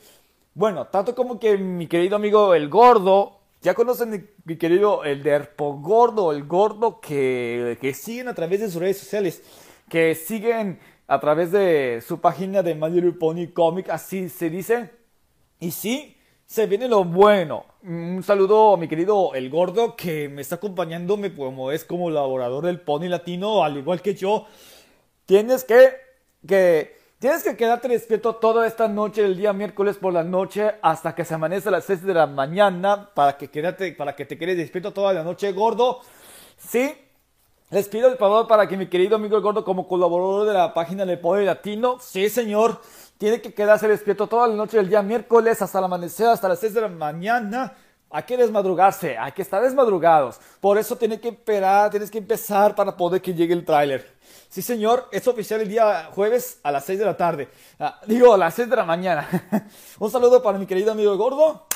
Bueno, 0.54 0.87
tanto 0.87 1.14
como 1.14 1.38
que 1.38 1.56
mi 1.56 1.87
querido 1.87 2.16
amigo 2.16 2.54
el 2.54 2.68
gordo, 2.68 3.38
ya 3.62 3.75
conocen 3.75 4.28
mi 4.44 4.56
querido 4.56 5.04
el 5.04 5.23
derpo 5.23 5.75
gordo, 5.78 6.32
el 6.32 6.44
gordo 6.44 7.00
que, 7.00 7.78
que 7.80 7.94
siguen 7.94 8.28
a 8.28 8.35
través 8.35 8.61
de 8.61 8.71
sus 8.71 8.80
redes 8.80 8.99
sociales, 8.99 9.42
que 9.88 10.14
siguen 10.14 10.80
a 11.06 11.21
través 11.21 11.52
de 11.52 12.02
su 12.06 12.21
página 12.21 12.62
de 12.62 12.75
My 12.75 12.90
Little 12.90 13.12
Pony 13.12 13.52
Comic, 13.52 13.88
así 13.90 14.28
se 14.28 14.50
dice. 14.50 14.90
Y 15.61 15.71
sí, 15.71 16.16
se 16.52 16.66
viene 16.66 16.87
lo 16.87 17.02
bueno. 17.02 17.64
Un 17.82 18.23
saludo 18.23 18.75
a 18.75 18.76
mi 18.76 18.87
querido 18.87 19.32
El 19.35 19.49
Gordo 19.49 19.97
que 19.97 20.28
me 20.28 20.42
está 20.42 20.56
acompañándome 20.56 21.35
como 21.35 21.73
es 21.73 21.82
como 21.82 22.11
laborador 22.11 22.66
del 22.66 22.78
Pony 22.78 23.09
Latino, 23.09 23.64
al 23.64 23.78
igual 23.78 24.02
que 24.02 24.14
yo. 24.14 24.44
Tienes 25.25 25.64
que, 25.64 25.94
que, 26.47 26.94
tienes 27.18 27.42
que 27.42 27.56
quedarte 27.56 27.88
despierto 27.88 28.35
toda 28.35 28.66
esta 28.66 28.87
noche, 28.87 29.25
el 29.25 29.38
día 29.38 29.54
miércoles 29.54 29.97
por 29.97 30.12
la 30.12 30.25
noche, 30.25 30.73
hasta 30.82 31.14
que 31.14 31.25
se 31.25 31.32
amanece 31.32 31.71
a 31.71 31.73
las 31.73 31.87
6 31.87 32.02
de 32.02 32.12
la 32.12 32.26
mañana, 32.26 33.09
para 33.14 33.38
que, 33.38 33.49
quedate, 33.49 33.92
para 33.92 34.14
que 34.14 34.26
te 34.26 34.37
quedes 34.37 34.59
despierto 34.59 34.92
toda 34.92 35.14
la 35.14 35.25
noche, 35.25 35.50
gordo. 35.52 36.00
Sí, 36.59 36.92
les 37.71 37.88
pido 37.88 38.11
el 38.11 38.18
favor 38.18 38.47
para 38.47 38.68
que 38.68 38.76
mi 38.76 38.88
querido 38.88 39.16
amigo 39.16 39.38
El 39.38 39.42
Gordo, 39.42 39.64
como 39.64 39.88
colaborador 39.88 40.47
de 40.47 40.52
la 40.52 40.75
página 40.75 41.06
de 41.06 41.16
Pony 41.16 41.44
Latino, 41.44 41.97
sí 41.99 42.28
señor, 42.28 42.82
tiene 43.22 43.40
que 43.40 43.54
quedarse 43.54 43.86
despierto 43.86 44.26
toda 44.26 44.48
la 44.48 44.56
noche 44.56 44.78
del 44.78 44.88
día 44.88 45.00
miércoles 45.00 45.62
hasta 45.62 45.78
el 45.78 45.84
amanecer, 45.84 46.26
hasta 46.26 46.48
las 46.48 46.58
6 46.58 46.74
de 46.74 46.80
la 46.80 46.88
mañana, 46.88 47.72
hay 48.10 48.24
que 48.24 48.36
desmadrugarse, 48.36 49.16
hay 49.16 49.30
que 49.30 49.42
estar 49.42 49.62
desmadrugados. 49.62 50.40
Por 50.60 50.76
eso 50.76 50.96
tienes 50.96 51.20
que 51.20 51.28
esperar, 51.28 51.88
tienes 51.88 52.10
que 52.10 52.18
empezar 52.18 52.74
para 52.74 52.96
poder 52.96 53.22
que 53.22 53.32
llegue 53.32 53.54
el 53.54 53.64
tráiler. 53.64 54.12
Sí, 54.48 54.60
señor, 54.60 55.08
es 55.12 55.28
oficial 55.28 55.60
el 55.60 55.68
día 55.68 56.10
jueves 56.12 56.58
a 56.64 56.72
las 56.72 56.84
6 56.84 56.98
de 56.98 57.04
la 57.04 57.16
tarde. 57.16 57.48
Ah, 57.78 58.00
digo, 58.08 58.34
a 58.34 58.36
las 58.36 58.54
6 58.54 58.68
de 58.68 58.74
la 58.74 58.84
mañana. 58.84 59.28
Un 60.00 60.10
saludo 60.10 60.42
para 60.42 60.58
mi 60.58 60.66
querido 60.66 60.90
amigo 60.90 61.16
Gordo 61.16 61.68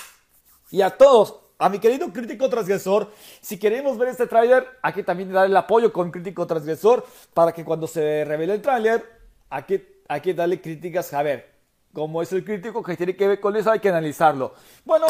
y 0.73 0.83
a 0.83 0.91
todos. 0.91 1.37
A 1.61 1.69
mi 1.69 1.79
querido 1.79 2.13
crítico 2.13 2.51
transgresor, 2.51 3.13
si 3.41 3.57
queremos 3.57 3.97
ver 3.97 4.09
este 4.09 4.27
tráiler, 4.27 4.67
hay 4.83 4.93
que 4.93 5.05
también 5.05 5.33
dar 5.33 5.47
el 5.47 5.57
apoyo 5.57 5.93
con 5.93 6.11
crítico 6.11 6.45
transgresor 6.45 7.07
para 7.33 7.53
que 7.53 7.65
cuando 7.65 7.87
se 7.87 8.25
revele 8.25 8.55
el 8.55 8.63
tráiler, 8.63 9.05
hay 9.49 9.63
que, 9.63 9.96
hay 10.09 10.21
que 10.21 10.35
darle 10.35 10.61
críticas 10.61 11.13
a 11.13 11.23
ver 11.23 11.57
como 11.97 12.21
es 12.21 12.31
el 12.31 12.45
crítico 12.45 12.83
que 12.83 12.95
tiene 12.95 13.17
que 13.17 13.27
ver 13.27 13.41
con 13.41 13.57
eso, 13.57 13.71
hay 13.71 13.81
que 13.81 13.89
analizarlo. 13.89 14.53
Bueno, 14.85 15.07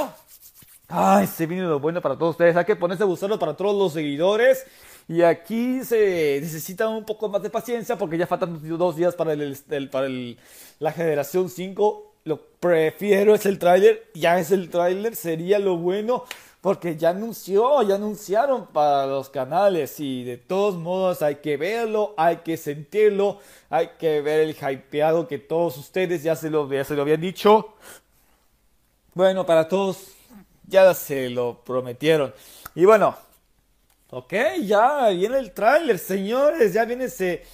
ay, 0.87 1.27
se 1.27 1.45
viene 1.45 1.65
lo 1.65 1.81
bueno 1.81 2.01
para 2.01 2.17
todos 2.17 2.37
ustedes. 2.37 2.55
Hay 2.55 2.65
que 2.65 2.77
ponerse 2.77 3.03
a 3.03 3.07
buscarlo 3.07 3.41
para 3.41 3.57
todos 3.57 3.75
los 3.77 3.93
seguidores. 3.93 4.65
Y 5.09 5.23
aquí 5.23 5.83
se 5.83 6.39
necesita 6.41 6.89
un 6.89 7.05
poco 7.05 7.29
más 7.29 7.43
de 7.43 7.51
paciencia 7.51 7.99
porque 7.99 8.17
ya 8.17 8.29
faltan 8.29 8.61
dos 8.79 8.95
días 8.95 9.17
para, 9.17 9.33
el, 9.33 9.59
para 9.91 10.09
la 10.79 10.93
generación 10.93 11.51
5. 11.51 12.15
Lo 12.23 12.41
prefiero 12.61 13.35
es 13.35 13.47
el 13.47 13.59
tráiler, 13.59 14.09
ya 14.15 14.39
es 14.39 14.53
el 14.53 14.71
tráiler, 14.71 15.17
sería 15.17 15.59
lo 15.59 15.77
bueno 15.79 16.23
porque 16.67 16.97
ya 16.97 17.11
anunció, 17.11 17.81
ya 17.83 17.95
anunciaron 17.95 18.67
para 18.67 19.07
los 19.07 19.31
canales 19.31 20.01
y 20.01 20.25
de 20.25 20.37
todos 20.37 20.75
modos 20.75 21.23
hay 21.23 21.37
que 21.37 21.57
verlo, 21.57 22.13
hay 22.17 22.39
que 22.39 22.57
sentirlo, 22.57 23.39
hay 23.71 23.91
que 24.01 24.21
ver 24.21 24.41
el 24.41 24.51
hypeado 24.51 25.29
que 25.29 25.39
todos 25.39 25.77
ustedes 25.77 26.25
ya 26.25 26.35
se 26.35 26.51
lo, 26.51 26.69
ya 26.69 26.83
se 26.83 26.97
lo 26.97 27.03
habían 27.03 27.21
dicho. 27.21 27.77
Bueno, 29.15 29.47
para 29.47 29.69
todos 29.69 30.09
ya 30.67 30.93
se 30.93 31.31
lo 31.31 31.63
prometieron. 31.63 32.35
Y 32.75 32.85
bueno, 32.85 33.17
ok, 34.11 34.35
ya 34.65 35.11
viene 35.11 35.39
el 35.39 35.53
tráiler, 35.53 36.01
señores, 36.01 36.73
ya 36.73 36.85
viene 36.85 37.05
ese, 37.05 37.45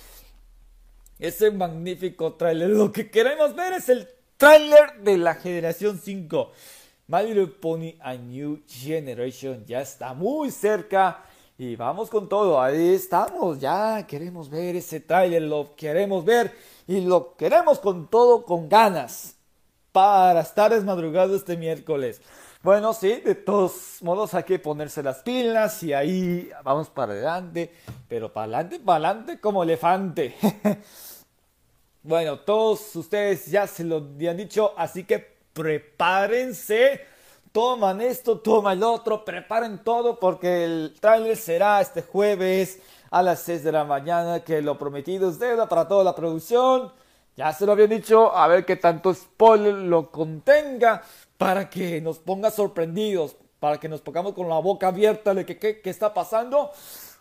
ese 1.18 1.50
magnífico 1.50 2.32
tráiler. 2.32 2.70
Lo 2.70 2.90
que 2.90 3.10
queremos 3.10 3.54
ver 3.54 3.74
es 3.74 3.90
el 3.90 4.08
tráiler 4.38 5.00
de 5.02 5.18
la 5.18 5.34
generación 5.34 6.00
5. 6.02 6.52
My 7.12 7.22
Little 7.22 7.48
Pony 7.48 7.94
A 8.00 8.14
New 8.14 8.62
Generation 8.66 9.66
ya 9.66 9.82
está 9.82 10.14
muy 10.14 10.50
cerca 10.50 11.22
y 11.58 11.76
vamos 11.76 12.08
con 12.08 12.26
todo, 12.26 12.58
ahí 12.58 12.94
estamos, 12.94 13.60
ya 13.60 14.06
queremos 14.06 14.48
ver 14.48 14.76
ese 14.76 14.98
trailer, 15.00 15.42
lo 15.42 15.76
queremos 15.76 16.24
ver 16.24 16.56
y 16.86 17.02
lo 17.02 17.36
queremos 17.36 17.80
con 17.80 18.08
todo, 18.08 18.46
con 18.46 18.66
ganas, 18.66 19.36
para 19.92 20.40
estar 20.40 20.72
desmadrugado 20.72 21.36
este 21.36 21.54
miércoles. 21.54 22.22
Bueno, 22.62 22.94
sí, 22.94 23.20
de 23.20 23.34
todos 23.34 23.98
modos 24.00 24.32
hay 24.32 24.44
que 24.44 24.58
ponerse 24.58 25.02
las 25.02 25.18
pilas 25.18 25.82
y 25.82 25.92
ahí 25.92 26.48
vamos 26.64 26.88
para 26.88 27.12
adelante, 27.12 27.74
pero 28.08 28.32
para 28.32 28.44
adelante, 28.44 28.80
para 28.80 29.10
adelante 29.10 29.38
como 29.38 29.64
elefante. 29.64 30.34
bueno, 32.02 32.38
todos 32.38 32.96
ustedes 32.96 33.50
ya 33.50 33.66
se 33.66 33.84
lo 33.84 33.98
han 33.98 34.38
dicho, 34.38 34.72
así 34.78 35.04
que 35.04 35.31
prepárense, 35.52 37.00
toman 37.52 38.00
esto, 38.00 38.38
toman 38.38 38.78
el 38.78 38.84
otro, 38.84 39.24
preparen 39.24 39.78
todo 39.84 40.18
porque 40.18 40.64
el 40.64 40.94
trailer 41.00 41.36
será 41.36 41.80
este 41.80 42.02
jueves 42.02 42.80
a 43.10 43.22
las 43.22 43.40
6 43.40 43.62
de 43.64 43.72
la 43.72 43.84
mañana, 43.84 44.40
que 44.40 44.62
lo 44.62 44.78
prometido 44.78 45.28
es 45.28 45.38
deuda 45.38 45.68
para 45.68 45.86
toda 45.86 46.02
la 46.02 46.14
producción. 46.14 46.92
Ya 47.36 47.52
se 47.52 47.66
lo 47.66 47.72
habían 47.72 47.90
dicho, 47.90 48.34
a 48.34 48.46
ver 48.46 48.64
qué 48.64 48.76
tanto 48.76 49.12
spoiler 49.14 49.74
lo 49.74 50.10
contenga 50.10 51.02
para 51.38 51.68
que 51.68 52.00
nos 52.00 52.18
ponga 52.18 52.50
sorprendidos, 52.50 53.36
para 53.58 53.78
que 53.78 53.88
nos 53.88 54.00
pongamos 54.00 54.32
con 54.32 54.48
la 54.48 54.58
boca 54.58 54.88
abierta 54.88 55.34
de 55.34 55.46
que 55.46 55.58
qué 55.58 55.80
está 55.84 56.12
pasando. 56.12 56.70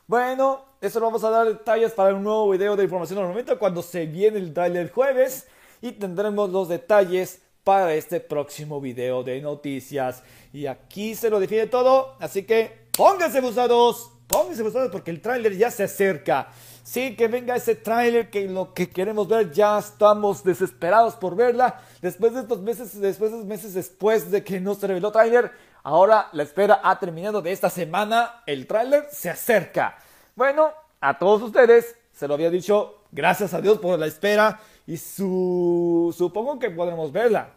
Bueno, 0.07 0.65
eso 0.81 0.99
lo 0.99 1.05
vamos 1.05 1.23
a 1.23 1.29
dar 1.29 1.47
detalles 1.47 1.93
para 1.93 2.13
un 2.13 2.23
nuevo 2.23 2.49
video 2.49 2.75
de 2.75 2.83
información 2.83 3.19
al 3.19 3.27
momento 3.27 3.57
cuando 3.57 3.81
se 3.81 4.05
viene 4.07 4.39
el 4.39 4.53
trailer 4.53 4.91
jueves 4.91 5.47
y 5.81 5.93
tendremos 5.93 6.49
los 6.49 6.67
detalles 6.67 7.41
para 7.63 7.93
este 7.93 8.19
próximo 8.19 8.81
video 8.81 9.23
de 9.23 9.41
noticias. 9.41 10.23
Y 10.53 10.65
aquí 10.65 11.15
se 11.15 11.29
lo 11.29 11.39
define 11.39 11.67
todo, 11.67 12.15
así 12.19 12.43
que 12.43 12.87
pónganse 12.95 13.41
buzados, 13.41 14.11
pónganse 14.27 14.63
buzados 14.63 14.91
porque 14.91 15.11
el 15.11 15.21
tráiler 15.21 15.57
ya 15.57 15.71
se 15.71 15.83
acerca. 15.83 16.49
Sí, 16.83 17.15
que 17.15 17.27
venga 17.27 17.55
ese 17.55 17.75
tráiler 17.75 18.29
que 18.29 18.47
lo 18.47 18.73
que 18.73 18.89
queremos 18.89 19.27
ver 19.27 19.51
ya 19.51 19.77
estamos 19.77 20.43
desesperados 20.43 21.15
por 21.15 21.35
verla. 21.35 21.79
Después 22.01 22.33
de 22.33 22.41
estos 22.41 22.59
meses, 22.61 22.99
después 22.99 23.31
de 23.31 23.37
estos 23.37 23.47
meses 23.47 23.73
después 23.73 24.31
de 24.31 24.43
que 24.43 24.59
no 24.59 24.73
se 24.73 24.87
reveló 24.87 25.11
tráiler, 25.11 25.51
ahora 25.83 26.29
la 26.33 26.43
espera 26.43 26.81
ha 26.83 26.99
terminado 26.99 27.41
de 27.41 27.51
esta 27.51 27.69
semana. 27.69 28.43
El 28.47 28.65
tráiler 28.65 29.07
se 29.11 29.29
acerca. 29.29 29.97
Bueno, 30.35 30.71
a 30.99 31.19
todos 31.19 31.43
ustedes 31.43 31.95
se 32.13 32.27
lo 32.27 32.33
había 32.33 32.49
dicho, 32.49 33.03
gracias 33.11 33.53
a 33.53 33.61
Dios 33.61 33.79
por 33.79 33.97
la 33.97 34.07
espera 34.07 34.59
y 34.91 34.97
su... 34.97 36.13
supongo 36.17 36.59
que 36.59 36.69
podremos 36.69 37.13
verla. 37.13 37.53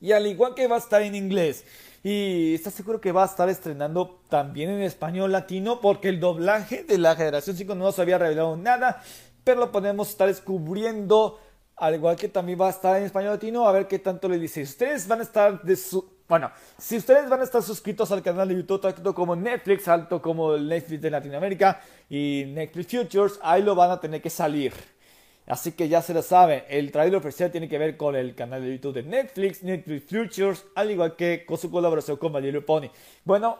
Y 0.00 0.12
al 0.12 0.26
igual 0.26 0.54
que 0.54 0.66
va 0.66 0.76
a 0.76 0.78
estar 0.78 1.02
en 1.02 1.14
inglés. 1.14 1.66
Y 2.02 2.54
está 2.54 2.70
seguro 2.70 2.98
que 2.98 3.12
va 3.12 3.24
a 3.24 3.26
estar 3.26 3.50
estrenando 3.50 4.22
también 4.30 4.70
en 4.70 4.80
español 4.80 5.32
latino 5.32 5.82
porque 5.82 6.08
el 6.08 6.18
doblaje 6.18 6.82
de 6.82 6.96
la 6.96 7.14
generación 7.14 7.56
5 7.56 7.74
no 7.74 7.84
nos 7.84 7.98
había 7.98 8.16
revelado 8.16 8.56
nada. 8.56 9.02
Pero 9.44 9.60
lo 9.60 9.70
podemos 9.70 10.08
estar 10.08 10.28
descubriendo. 10.28 11.38
Al 11.76 11.96
igual 11.96 12.16
que 12.16 12.30
también 12.30 12.58
va 12.58 12.68
a 12.68 12.70
estar 12.70 12.96
en 12.96 13.04
español 13.04 13.32
latino. 13.32 13.68
A 13.68 13.72
ver 13.72 13.86
qué 13.86 13.98
tanto 13.98 14.26
le 14.26 14.38
dice. 14.38 14.62
Ustedes 14.62 15.06
van 15.06 15.20
a 15.20 15.24
estar. 15.24 15.60
Bueno, 16.26 16.50
si 16.78 16.96
ustedes 16.96 17.28
van 17.28 17.40
a 17.40 17.44
estar 17.44 17.62
suscritos 17.62 18.10
al 18.12 18.22
canal 18.22 18.48
de 18.48 18.54
YouTube, 18.54 18.80
tanto 18.80 19.14
como 19.14 19.36
Netflix, 19.36 19.88
alto 19.88 20.22
como 20.22 20.54
el 20.54 20.66
Netflix 20.66 21.02
de 21.02 21.10
Latinoamérica 21.10 21.82
y 22.08 22.44
Netflix 22.48 22.96
Futures, 22.96 23.38
ahí 23.42 23.62
lo 23.62 23.74
van 23.74 23.90
a 23.90 24.00
tener 24.00 24.22
que 24.22 24.30
salir. 24.30 24.95
Así 25.46 25.72
que 25.72 25.88
ya 25.88 26.02
se 26.02 26.12
lo 26.12 26.22
saben, 26.22 26.64
el 26.68 26.90
trailer 26.90 27.16
oficial 27.16 27.52
tiene 27.52 27.68
que 27.68 27.78
ver 27.78 27.96
con 27.96 28.16
el 28.16 28.34
canal 28.34 28.62
de 28.62 28.72
YouTube 28.72 28.94
de 28.94 29.04
Netflix, 29.04 29.62
Netflix 29.62 30.10
Futures, 30.10 30.64
al 30.74 30.90
igual 30.90 31.14
que 31.14 31.46
con 31.46 31.56
su 31.56 31.70
colaboración 31.70 32.16
con 32.16 32.32
My 32.32 32.60
Pony. 32.60 32.88
Bueno, 33.24 33.58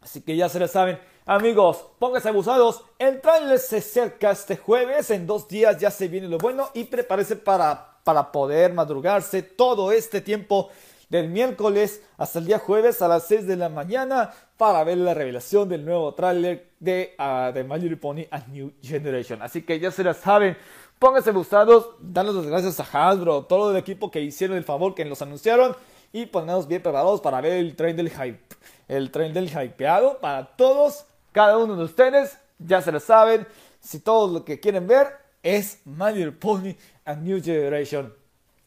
así 0.00 0.22
que 0.22 0.34
ya 0.34 0.48
se 0.48 0.58
lo 0.58 0.66
saben. 0.66 0.98
Amigos, 1.26 1.84
pónganse 1.98 2.30
abusados. 2.30 2.82
El 2.98 3.20
trailer 3.20 3.58
se 3.58 3.76
acerca 3.76 4.30
este 4.30 4.56
jueves. 4.56 5.10
En 5.10 5.26
dos 5.26 5.46
días 5.46 5.78
ya 5.78 5.90
se 5.90 6.08
viene 6.08 6.26
lo 6.26 6.38
bueno. 6.38 6.70
Y 6.72 6.84
prepárese 6.84 7.36
para, 7.36 7.98
para 8.02 8.32
poder 8.32 8.72
madrugarse 8.72 9.42
todo 9.42 9.92
este 9.92 10.22
tiempo 10.22 10.70
del 11.10 11.28
miércoles 11.28 12.02
hasta 12.16 12.38
el 12.38 12.46
día 12.46 12.58
jueves 12.58 13.02
a 13.02 13.08
las 13.08 13.26
6 13.26 13.46
de 13.46 13.56
la 13.56 13.68
mañana 13.68 14.32
para 14.56 14.84
ver 14.84 14.98
la 14.98 15.12
revelación 15.12 15.68
del 15.68 15.84
nuevo 15.84 16.14
tráiler 16.14 16.70
de, 16.78 17.14
uh, 17.18 17.52
de 17.52 17.64
My 17.64 17.78
Little 17.78 17.96
Pony 17.96 18.22
A 18.30 18.38
New 18.46 18.72
Generation. 18.80 19.42
Así 19.42 19.62
que 19.62 19.78
ya 19.78 19.90
se 19.90 20.04
lo 20.04 20.14
saben. 20.14 20.56
Pónganse 21.00 21.32
gustados, 21.32 21.92
danos 21.98 22.34
las 22.34 22.44
gracias 22.44 22.78
a 22.78 22.84
Hasbro, 23.08 23.44
todo 23.44 23.70
el 23.70 23.78
equipo 23.78 24.10
que 24.10 24.20
hicieron 24.20 24.58
el 24.58 24.64
favor, 24.64 24.94
que 24.94 25.06
nos 25.06 25.22
anunciaron 25.22 25.74
y 26.12 26.26
ponernos 26.26 26.68
bien 26.68 26.82
preparados 26.82 27.22
para 27.22 27.40
ver 27.40 27.52
el 27.52 27.74
tren 27.74 27.96
del 27.96 28.10
hype. 28.10 28.38
El 28.86 29.10
tren 29.10 29.32
del 29.32 29.48
hypeado 29.48 30.18
para 30.18 30.54
todos, 30.56 31.06
cada 31.32 31.56
uno 31.56 31.74
de 31.74 31.84
ustedes, 31.84 32.36
ya 32.58 32.82
se 32.82 32.92
lo 32.92 33.00
saben. 33.00 33.46
Si 33.80 34.00
todo 34.00 34.30
lo 34.30 34.44
que 34.44 34.60
quieren 34.60 34.86
ver 34.86 35.06
es 35.42 35.80
My 35.86 36.30
Pony 36.32 36.74
A 37.06 37.14
New 37.14 37.42
Generation. 37.42 38.12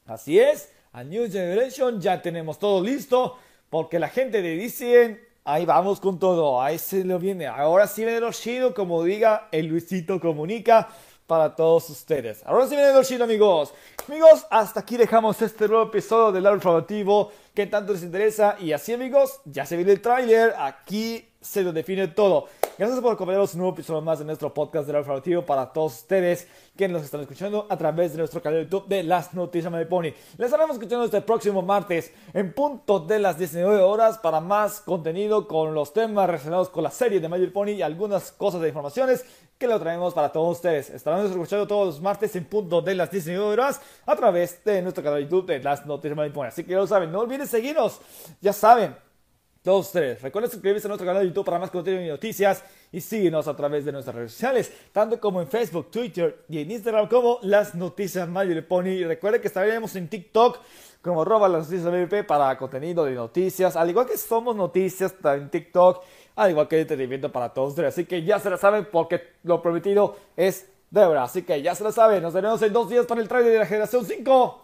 Así 0.08 0.40
es, 0.40 0.72
A 0.92 1.04
New 1.04 1.32
Generation 1.32 2.02
ya 2.02 2.20
tenemos 2.20 2.58
todo 2.58 2.84
listo 2.84 3.38
porque 3.70 4.00
la 4.00 4.10
gente 4.10 4.42
de 4.42 4.58
DC 4.58 5.22
ahí 5.46 5.66
vamos 5.66 6.00
con 6.00 6.18
todo, 6.18 6.60
ahí 6.60 6.80
se 6.80 7.04
lo 7.04 7.20
viene. 7.20 7.46
Ahora 7.46 7.86
sí 7.86 8.04
viene 8.04 8.20
los 8.20 8.42
chido, 8.42 8.74
como 8.74 9.04
diga 9.04 9.50
el 9.52 9.68
Luisito 9.68 10.20
Comunica 10.20 10.90
para 11.28 11.56
todos 11.56 11.90
ustedes. 11.90 12.42
Ahora 12.46 12.68
sí 12.68 12.76
viene 12.76 13.02
chino, 13.04 13.24
amigos. 13.24 13.74
Amigos, 14.08 14.46
hasta 14.50 14.82
aquí 14.82 14.98
dejamos 14.98 15.42
este 15.42 15.68
nuevo 15.68 15.84
episodio 15.84 16.32
del 16.32 16.46
árbol 16.46 16.86
que 17.54 17.68
tanto 17.68 17.94
les 17.94 18.04
interesa. 18.04 18.58
Y 18.60 18.74
así, 18.74 18.94
amigos, 18.94 19.40
ya 19.46 19.66
se 19.66 19.76
viene 19.76 19.92
el 19.94 20.02
tráiler. 20.02 20.54
Aquí 20.58 21.28
se 21.42 21.64
lo 21.64 21.72
define 21.72 22.08
todo. 22.08 22.48
Gracias 22.76 23.02
por 23.02 23.14
acompañarnos 23.14 23.54
un 23.54 23.60
nuevo 23.60 23.76
episodio 23.76 24.02
más 24.02 24.18
de 24.18 24.26
nuestro 24.26 24.52
podcast 24.52 24.88
del 24.88 24.98
informativo 24.98 25.46
para 25.46 25.72
todos 25.72 25.94
ustedes 25.94 26.48
que 26.76 26.88
nos 26.88 27.04
están 27.04 27.22
escuchando 27.22 27.68
a 27.70 27.78
través 27.78 28.14
de 28.14 28.18
nuestro 28.18 28.42
canal 28.42 28.62
de 28.62 28.66
YouTube 28.66 28.88
de 28.88 29.04
Las 29.04 29.36
Noticias 29.36 29.72
de 29.72 29.86
Pony. 29.86 30.06
Les 30.38 30.46
estaremos 30.46 30.78
escuchando 30.78 31.06
este 31.06 31.22
próximo 31.22 31.62
martes 31.62 32.12
en 32.34 32.52
punto 32.52 33.00
de 33.00 33.20
las 33.20 33.38
19 33.38 33.80
horas 33.80 34.18
para 34.18 34.40
más 34.40 34.82
contenido 34.82 35.48
con 35.48 35.76
los 35.76 35.94
temas 35.94 36.26
relacionados 36.26 36.70
con 36.70 36.84
la 36.84 36.90
serie 36.90 37.20
de 37.20 37.30
My 37.30 37.46
Pony 37.46 37.74
y 37.74 37.84
algunas 37.84 38.32
cosas 38.32 38.60
de 38.62 38.70
informaciones 38.70 39.24
que 39.60 39.68
lo 39.68 39.80
traemos 39.80 40.16
para 40.16 40.32
todos 40.32 40.58
ustedes. 40.58 40.90
Estaremos 40.90 41.30
escuchando 41.30 41.68
todos 41.68 41.86
los 41.86 42.02
martes 42.02 42.36
en 42.36 42.46
punto 42.46 42.82
de 42.82 42.96
las 42.96 43.12
19 43.12 43.54
horas 43.54 43.82
a 44.04 44.16
través 44.16 44.64
de 44.64 44.82
nuestro 44.82 45.04
canal 45.04 45.20
de 45.20 45.26
YouTube 45.26 45.46
de 45.46 45.60
Las 45.60 45.86
Noticias 45.86 46.18
de 46.18 46.30
Pony. 46.32 46.48
Así 46.48 46.64
que 46.64 46.72
ya 46.72 46.78
lo 46.78 46.88
saben, 46.88 47.12
no 47.12 47.20
olviden 47.20 47.46
seguirnos. 47.46 48.02
Ya 48.42 48.52
saben, 48.52 48.96
todos 49.64 49.88
ustedes. 49.88 50.22
Recuerda 50.22 50.50
suscribirse 50.50 50.88
a 50.88 50.90
nuestro 50.90 51.08
canal 51.08 51.22
de 51.24 51.30
YouTube 51.30 51.46
para 51.46 51.58
más 51.58 51.72
contenido 51.72 52.04
y 52.04 52.10
noticias 52.10 52.64
y 52.92 53.00
síguenos 53.00 53.48
a 53.48 53.56
través 53.56 53.86
de 53.86 53.94
nuestras 53.94 54.16
redes 54.16 54.34
sociales, 54.34 54.72
tanto 54.92 55.20
como 55.20 55.42
en 55.42 55.48
Facebook, 55.48 55.90
Twitter 55.90 56.44
y 56.50 56.60
en 56.60 56.70
Instagram 56.70 57.08
como 57.08 57.40
Las 57.42 57.74
Noticias 57.74 58.28
Mario 58.28 58.68
Pony. 58.68 58.88
Y 58.90 59.06
recuerden 59.06 59.42
que 59.42 59.48
estaremos 59.48 59.96
en 59.96 60.10
TikTok 60.10 60.60
como 61.02 61.24
roba 61.24 61.48
las 61.48 61.70
noticias 61.70 61.92
MVP 61.92 62.26
para 62.26 62.58
contenido 62.58 63.06
de 63.06 63.14
noticias, 63.14 63.76
al 63.76 63.90
igual 63.90 64.06
que 64.06 64.18
somos 64.18 64.56
noticias 64.56 65.16
en 65.24 65.50
TikTok, 65.50 66.04
al 66.36 66.52
igual 66.52 66.68
que 66.68 66.82
entretenimiento 66.82 67.32
para 67.32 67.54
todos. 67.54 67.80
Así 67.80 68.06
que 68.06 68.22
ya 68.24 68.40
se 68.40 68.50
lo 68.50 68.58
saben 68.58 68.88
porque 68.92 69.22
lo 69.44 69.62
prometido 69.62 70.18
es 70.36 70.70
deuda. 70.92 71.24
Así 71.24 71.44
que 71.44 71.62
ya 71.62 71.74
se 71.74 71.84
lo 71.86 71.92
saben, 71.92 72.22
nos 72.22 72.34
veremos 72.34 72.62
en 72.62 72.74
dos 72.74 72.90
días 72.90 73.06
para 73.06 73.22
el 73.22 73.30
trailer 73.30 73.54
de 73.54 73.60
la 73.60 73.66
generación 73.66 74.06
5 74.06 74.63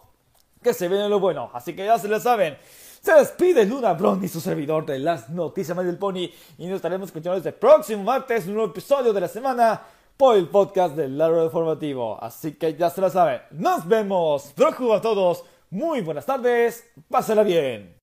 que 0.62 0.74
se 0.74 0.88
viene 0.88 1.10
lo 1.10 1.19
bueno. 1.19 1.50
Así 1.54 1.76
que 1.76 1.86
ya 1.86 1.98
se 1.98 2.08
lo 2.08 2.19
saben. 2.19 2.58
Se 3.02 3.13
despide 3.13 3.65
Luna 3.65 3.93
Brown 3.93 4.24
y 4.24 4.28
su 4.28 4.41
servidor 4.41 4.86
de 4.86 5.00
las 5.00 5.30
noticias 5.30 5.76
más 5.76 5.86
del 5.86 5.98
Pony. 5.98 6.30
Y 6.58 6.67
nos 6.67 6.78
estaremos 6.78 7.10
escuchando 7.10 7.38
este 7.38 7.54
próximo 7.54 8.04
martes, 8.04 8.45
un 8.48 8.56
nuevo 8.56 8.72
episodio 8.72 9.13
de 9.13 9.22
la 9.22 9.28
semana 9.28 9.82
por 10.17 10.36
el 10.36 10.50
podcast 10.50 10.95
del 10.95 11.17
Laro 11.17 11.45
Informativo. 11.45 12.22
Así 12.22 12.54
que 12.54 12.76
ya 12.76 12.89
se 12.89 13.00
lo 13.00 13.10
saben. 13.10 13.41
Nos 13.52 13.88
vemos. 13.88 14.54
Drogu 14.56 14.93
a 14.93 15.02
todos. 15.02 15.45
Muy 15.69 16.02
buenas 16.02 16.26
tardes. 16.26 16.86
Pásala 17.10 17.43
bien. 17.43 17.98